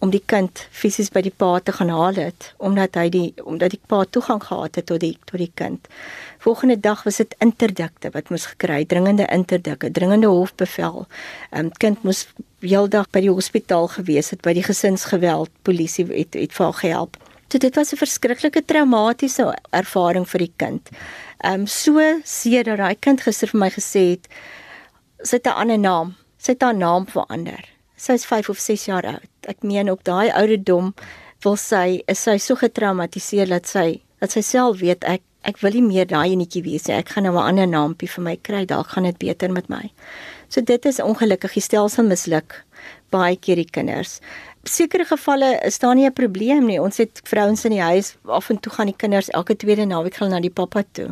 om 0.03 0.11
die 0.11 0.23
kind 0.27 0.65
fisies 0.75 1.11
by 1.15 1.21
die 1.23 1.31
pa 1.31 1.59
te 1.63 1.71
gaan 1.71 1.91
haal 1.93 2.17
het 2.19 2.49
omdat 2.57 2.97
hy 2.99 3.07
die 3.13 3.27
omdat 3.43 3.71
die 3.75 3.81
pa 3.87 4.03
toegang 4.03 4.41
gehad 4.43 4.75
het 4.75 4.89
tot 4.91 4.99
die 4.99 5.15
tot 5.29 5.39
die 5.39 5.51
kind. 5.55 5.87
Volgende 6.43 6.75
dag 6.79 7.05
was 7.07 7.21
dit 7.21 7.35
interdikte 7.39 8.11
wat 8.11 8.29
moes 8.29 8.49
gekry, 8.51 8.83
dringende 8.85 9.27
interdikte, 9.31 9.91
dringende 9.91 10.27
hofbevel. 10.27 11.05
Ehm 11.51 11.65
um, 11.65 11.71
kind 11.79 12.03
moes 12.03 12.25
heeldag 12.59 13.07
by 13.15 13.23
die 13.23 13.31
hospitaal 13.31 13.87
gewees 13.95 14.33
het 14.35 14.43
by 14.43 14.53
die 14.59 14.65
gesinsgeweld. 14.67 15.51
Polisie 15.63 16.09
het 16.11 16.35
het 16.35 16.51
vir 16.57 16.65
haar 16.65 16.81
gehelp. 16.81 17.22
So 17.53 17.59
dit 17.59 17.75
was 17.75 17.93
'n 17.93 17.97
verskriklike 17.97 18.65
traumatiese 18.65 19.43
ervaring 19.69 20.25
vir 20.25 20.39
die 20.39 20.53
kind. 20.57 20.89
Ehm 21.43 21.53
um, 21.53 21.67
so 21.67 22.01
seer 22.23 22.63
dat 22.63 22.77
daai 22.77 22.95
kind 22.95 23.21
gister 23.21 23.47
vir 23.47 23.59
my 23.59 23.69
gesê 23.69 24.01
het 24.09 24.27
sy 25.21 25.35
het 25.35 25.45
'n 25.47 25.59
ander 25.61 25.77
naam. 25.77 26.15
Sy 26.37 26.51
het 26.51 26.61
haar 26.61 26.73
naam 26.73 27.05
verander. 27.05 27.61
Sy 27.95 28.13
is 28.13 28.25
5 28.25 28.49
of 28.49 28.57
6 28.57 28.85
jaar 28.85 29.05
oud. 29.05 29.29
Ek 29.41 29.61
meen 29.61 29.91
op 29.91 30.03
daai 30.03 30.31
ouderdom 30.31 30.95
wil 31.43 31.55
sy 31.55 32.01
is 32.07 32.23
sy 32.23 32.37
so 32.37 32.55
getraumatiseer 32.55 33.47
dat 33.47 33.67
sy 33.67 34.01
dat 34.19 34.31
sy 34.31 34.41
self 34.41 34.79
weet 34.79 35.03
ek 35.03 35.21
ek 35.43 35.57
wil 35.61 35.71
nie 35.71 35.81
meer 35.81 36.05
daai 36.07 36.31
enetjie 36.31 36.63
wees 36.63 36.87
nie. 36.87 36.97
Ek 36.97 37.09
gaan 37.09 37.23
nou 37.23 37.35
'n 37.35 37.47
ander 37.47 37.67
naampie 37.67 38.09
vir 38.09 38.23
my 38.23 38.35
kry. 38.35 38.65
Dalk 38.65 38.87
gaan 38.87 39.03
dit 39.03 39.17
beter 39.17 39.51
met 39.51 39.69
my. 39.69 39.91
So 40.49 40.61
dit 40.61 40.85
is 40.85 40.99
ongelukkig 40.99 41.53
die 41.53 41.61
stelsel 41.61 42.03
misluk 42.03 42.65
baie 43.11 43.37
keer 43.37 43.55
die 43.55 43.69
kinders 43.69 44.19
sekere 44.63 45.05
gevalle 45.05 45.59
is 45.65 45.79
daar 45.79 45.95
nie 45.95 46.05
'n 46.05 46.13
probleem 46.13 46.65
nie. 46.65 46.81
Ons 46.81 46.97
het 46.97 47.21
vrouens 47.23 47.65
in 47.65 47.71
die 47.71 47.81
huis 47.81 48.15
af 48.25 48.49
en 48.49 48.59
toe 48.59 48.71
gaan 48.71 48.85
die 48.85 48.95
kinders 48.95 49.29
elke 49.29 49.55
tweede 49.55 49.85
naweek 49.85 50.15
gaan 50.15 50.29
na 50.29 50.39
die 50.39 50.49
pappa 50.49 50.83
toe. 50.91 51.05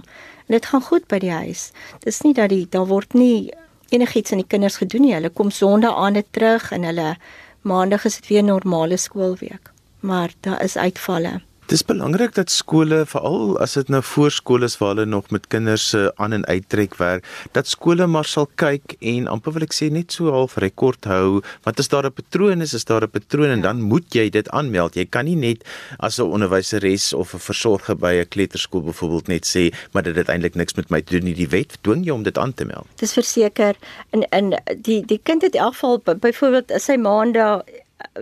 En 0.47 0.57
dit 0.57 0.65
gaan 0.65 0.81
goed 0.81 1.07
by 1.07 1.19
die 1.19 1.31
huis. 1.31 1.71
Dis 1.99 2.21
nie 2.21 2.33
dat 2.33 2.49
die 2.49 2.67
daar 2.69 2.87
word 2.87 3.13
nie 3.13 3.53
enigiets 3.89 4.31
aan 4.31 4.37
die 4.37 4.47
kinders 4.47 4.77
gedoen 4.77 5.01
nie. 5.01 5.13
Hulle 5.13 5.29
kom 5.29 5.51
Sondag 5.51 5.95
aande 5.95 6.23
terug 6.31 6.71
en 6.71 6.83
hulle 6.83 7.17
Maandag 7.61 8.05
is 8.05 8.15
dit 8.15 8.27
weer 8.27 8.43
normale 8.43 8.97
skoolweek. 8.97 9.71
Maar 9.99 10.33
daar 10.39 10.63
is 10.63 10.77
uitvalle. 10.77 11.41
Dis 11.71 11.85
belangrik 11.87 12.33
dat 12.35 12.51
skole, 12.51 12.97
veral 13.07 13.53
as 13.63 13.77
dit 13.77 13.87
nou 13.93 14.01
voorskole 14.03 14.67
is 14.67 14.73
waar 14.81 14.89
hulle 14.91 15.05
nog 15.07 15.29
met 15.31 15.45
kinders 15.47 15.85
se 15.93 16.01
aan 16.19 16.33
en 16.35 16.43
uittrek 16.51 16.97
werk, 16.99 17.23
dat 17.55 17.69
skole 17.71 18.09
maar 18.11 18.27
sal 18.27 18.49
kyk 18.59 18.97
en 18.99 19.29
amper 19.31 19.55
wil 19.55 19.63
ek 19.63 19.77
sê 19.77 19.87
net 19.87 20.11
so 20.11 20.33
half 20.35 20.57
rekord 20.59 21.07
hou, 21.07 21.39
want 21.63 21.79
as 21.79 21.87
daar 21.87 22.09
'n 22.09 22.11
patroon 22.11 22.61
is, 22.61 22.73
is 22.73 22.83
daar 22.83 23.07
'n 23.07 23.13
patroon 23.15 23.55
en 23.55 23.63
ja. 23.63 23.71
dan 23.71 23.81
moet 23.87 24.03
jy 24.11 24.27
dit 24.29 24.49
aanmeld. 24.49 24.95
Jy 24.95 25.05
kan 25.05 25.25
nie 25.25 25.37
net 25.37 25.63
as 25.99 26.19
'n 26.19 26.27
onderwyseres 26.27 27.13
of 27.13 27.33
'n 27.33 27.39
versorger 27.39 27.95
by 27.95 28.19
'n 28.19 28.27
kleuterskool 28.27 28.83
byvoorbeeld 28.83 29.27
net 29.27 29.47
sê, 29.47 29.71
maar 29.93 30.03
dit 30.03 30.15
het 30.15 30.27
eintlik 30.27 30.55
niks 30.55 30.75
met 30.75 30.89
my 30.89 31.01
te 31.01 31.15
doen 31.15 31.23
nie. 31.23 31.35
Die 31.35 31.47
wet 31.47 31.77
dwing 31.83 32.03
jou 32.03 32.17
om 32.17 32.23
dit 32.23 32.37
aan 32.37 32.53
te 32.53 32.65
meld. 32.65 32.87
Dis 32.99 33.13
verseker 33.13 33.75
in 34.11 34.27
in 34.31 34.59
die 34.81 35.05
die 35.05 35.21
kind 35.23 35.41
het 35.41 35.55
in 35.55 35.61
elk 35.61 35.73
geval 35.73 36.01
byvoorbeeld 36.19 36.81
sy 36.81 36.97
maandag 36.97 37.63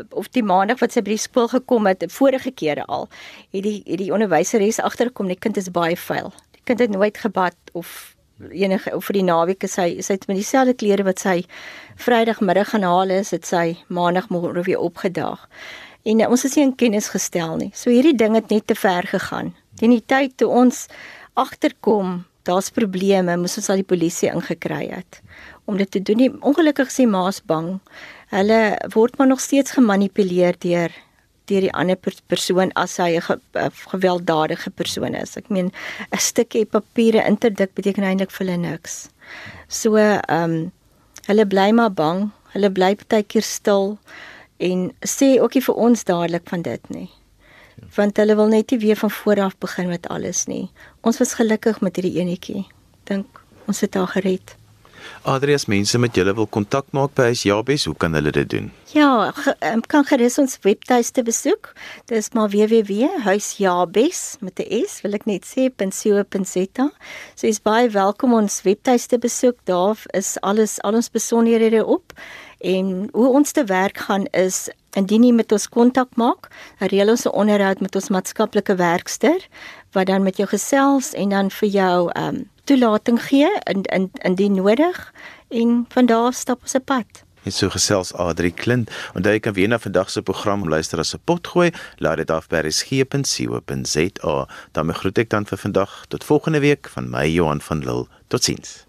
of 0.10 0.30
die 0.36 0.44
maandag 0.44 0.80
wat 0.84 0.94
sy 0.94 1.04
by 1.06 1.16
die 1.16 1.22
skool 1.22 1.50
gekom 1.52 1.90
het, 1.90 2.06
vorige 2.12 2.52
kere 2.52 2.86
al, 2.88 3.10
het 3.56 3.64
die 3.66 3.82
het 3.86 4.00
die 4.02 4.14
onderwyseres 4.14 4.80
agterkom, 4.84 5.28
die 5.32 5.40
kind 5.40 5.58
is 5.58 5.72
baie 5.74 5.98
vuil. 5.98 6.34
Die 6.56 6.64
kind 6.64 6.80
het 6.80 6.94
nooit 6.94 7.18
gebad 7.18 7.58
of 7.74 8.16
enige 8.52 8.96
of 8.96 9.10
vir 9.10 9.20
die 9.20 9.26
naweek 9.28 9.66
is 9.68 9.76
hy 9.80 9.90
sy 10.06 10.16
het 10.16 10.28
met 10.30 10.40
dieselfde 10.40 10.76
klere 10.80 11.04
wat 11.08 11.20
sy 11.20 11.42
Vrydagmiddag 12.00 12.72
gaan 12.72 12.86
haal 12.88 13.12
is, 13.12 13.34
het 13.36 13.46
sy 13.48 13.76
Maandagmôre 13.92 14.64
weer 14.64 14.80
opgedaag. 14.80 15.42
En 16.08 16.22
uh, 16.24 16.30
ons 16.32 16.46
is 16.48 16.56
nie 16.56 16.64
in 16.70 16.76
kennis 16.80 17.10
gestel 17.12 17.58
nie. 17.60 17.72
So 17.76 17.92
hierdie 17.92 18.16
ding 18.16 18.38
het 18.38 18.52
net 18.54 18.70
te 18.72 18.78
ver 18.80 19.08
gegaan. 19.10 19.52
Teen 19.80 19.92
die 19.92 20.06
tyd 20.06 20.38
toe 20.40 20.48
ons 20.48 20.86
agterkom, 21.40 22.24
daar's 22.48 22.72
probleme, 22.72 23.36
moes 23.38 23.58
ons 23.60 23.70
al 23.70 23.82
die 23.82 23.88
polisie 23.88 24.32
ingekry 24.32 24.88
het 24.90 25.20
om 25.70 25.78
dit 25.78 25.92
te 25.92 26.02
doen. 26.02 26.18
Nie, 26.18 26.32
ongelukkig 26.42 26.90
sê 26.90 27.06
ma's 27.06 27.44
bang 27.46 27.76
hulle 28.30 28.78
word 28.94 29.18
maar 29.18 29.28
nog 29.28 29.40
steeds 29.42 29.72
gemanipuleer 29.78 30.58
deur 30.60 30.94
deur 31.50 31.66
die 31.66 31.74
ander 31.74 31.98
persoon 32.30 32.72
as 32.78 32.98
hy 33.02 33.18
'n 33.18 33.22
ge, 33.22 33.38
gewelddadige 33.92 34.70
persoon 34.70 35.16
is. 35.16 35.38
Ek 35.38 35.50
meen 35.50 35.72
'n 36.12 36.18
stukkie 36.18 36.66
papiere 36.66 37.26
interdik 37.26 37.74
beteken 37.74 38.04
eintlik 38.04 38.32
vir 38.32 38.46
hulle 38.46 38.58
niks. 38.58 39.10
So 39.68 39.96
ehm 39.96 40.44
um, 40.44 40.72
hulle 41.28 41.46
bly 41.46 41.72
maar 41.72 41.92
bang. 41.92 42.32
Hulle 42.54 42.70
bly 42.70 42.98
baie 43.08 43.24
keer 43.24 43.42
stil 43.46 43.98
en 44.58 44.92
sê 45.06 45.40
ookie 45.40 45.62
vir 45.62 45.76
ons 45.76 46.04
dadelik 46.04 46.50
van 46.50 46.62
dit 46.62 46.90
nie. 46.90 47.10
Want 47.96 48.18
hulle 48.18 48.36
wil 48.36 48.48
net 48.48 48.72
nie 48.72 48.80
weer 48.80 48.96
van 48.96 49.12
voor 49.12 49.42
af 49.42 49.58
begin 49.58 49.88
met 49.88 50.08
alles 50.08 50.46
nie. 50.46 50.70
Ons 51.02 51.18
was 51.18 51.34
gelukkig 51.34 51.82
met 51.82 51.96
hierdie 51.96 52.20
enetjie. 52.20 52.66
Dink 53.04 53.26
ons 53.68 53.82
het 53.82 53.94
haar 53.94 54.08
gered. 54.08 54.59
Adrias 55.24 55.66
mense 55.66 55.98
met 55.98 56.16
julle 56.16 56.34
wil 56.34 56.48
kontak 56.48 56.86
maak 56.92 57.14
by 57.16 57.30
Huisjabes, 57.32 57.86
hoe 57.86 57.96
kan 57.96 58.14
hulle 58.14 58.32
dit 58.32 58.50
doen? 58.50 58.72
Ja, 58.94 59.32
ge, 59.36 59.54
um, 59.70 59.82
kan 59.86 60.06
gerus 60.06 60.40
ons 60.42 60.58
webtuiste 60.66 61.24
besoek. 61.24 61.74
Dis 62.10 62.32
maar 62.34 62.50
www.huisjabes 62.50 64.22
met 64.40 64.60
'n 64.60 64.86
s, 64.88 65.02
wil 65.02 65.14
ek 65.14 65.26
net 65.26 65.46
sê 65.46 65.70
.co.za. 65.70 66.90
So 67.36 67.48
is 67.48 67.62
baie 67.62 67.90
welkom 67.90 68.34
ons 68.34 68.62
webtuiste 68.62 69.18
besoek. 69.18 69.58
Daar 69.66 69.98
is 70.14 70.38
alles 70.42 70.82
al 70.82 70.94
ons 70.94 71.10
besonderhede 71.10 71.86
op. 71.86 72.14
En 72.60 73.10
hoe 73.14 73.28
ons 73.28 73.52
te 73.52 73.64
werk 73.64 73.98
gaan 73.98 74.26
is 74.26 74.70
indien 74.98 75.24
jy 75.24 75.32
met 75.32 75.52
ons 75.52 75.68
kontak 75.70 76.16
maak, 76.18 76.50
reël 76.80 77.10
ons 77.10 77.26
'n 77.26 77.36
onderhoud 77.42 77.80
met 77.80 77.96
ons 77.96 78.10
maatskaplike 78.10 78.76
werkster 78.76 79.40
wat 79.92 80.06
dan 80.06 80.24
met 80.24 80.38
jou 80.38 80.50
gesels 80.50 81.14
en 81.14 81.30
dan 81.30 81.52
vir 81.52 81.70
jou 81.70 82.12
ehm 82.12 82.36
um, 82.36 82.50
toelating 82.64 83.18
gee 83.26 83.50
in 83.64 83.82
in 83.84 84.12
indien 84.22 84.54
nodig 84.54 85.14
en 85.48 85.86
van 85.90 86.06
daar 86.06 86.34
stap 86.34 86.62
ons 86.62 86.74
'n 86.74 86.84
pad. 86.84 87.24
Dit 87.44 87.54
so 87.54 87.70
gesels 87.70 88.14
Adri 88.14 88.52
Klint 88.52 88.92
en 89.14 89.24
jy 89.24 89.40
kan 89.40 89.54
weer 89.54 89.68
na 89.68 89.80
vandag 89.80 90.10
se 90.10 90.22
program 90.22 90.68
luister 90.70 91.00
as 91.00 91.16
'n 91.16 91.22
pot 91.24 91.48
gooi. 91.48 91.72
Laat 91.98 92.18
dit 92.18 92.32
af 92.32 92.48
by 92.48 92.58
resgep.co.za. 92.58 94.48
daarmee 94.72 94.96
groet 94.96 95.18
ek 95.18 95.30
dan 95.30 95.46
vir 95.46 95.58
vandag 95.58 96.06
tot 96.08 96.24
volgende 96.24 96.60
week 96.60 96.90
van 96.90 97.10
my 97.10 97.26
Johan 97.28 97.62
van 97.62 97.80
Lille. 97.80 98.08
Totsiens. 98.28 98.89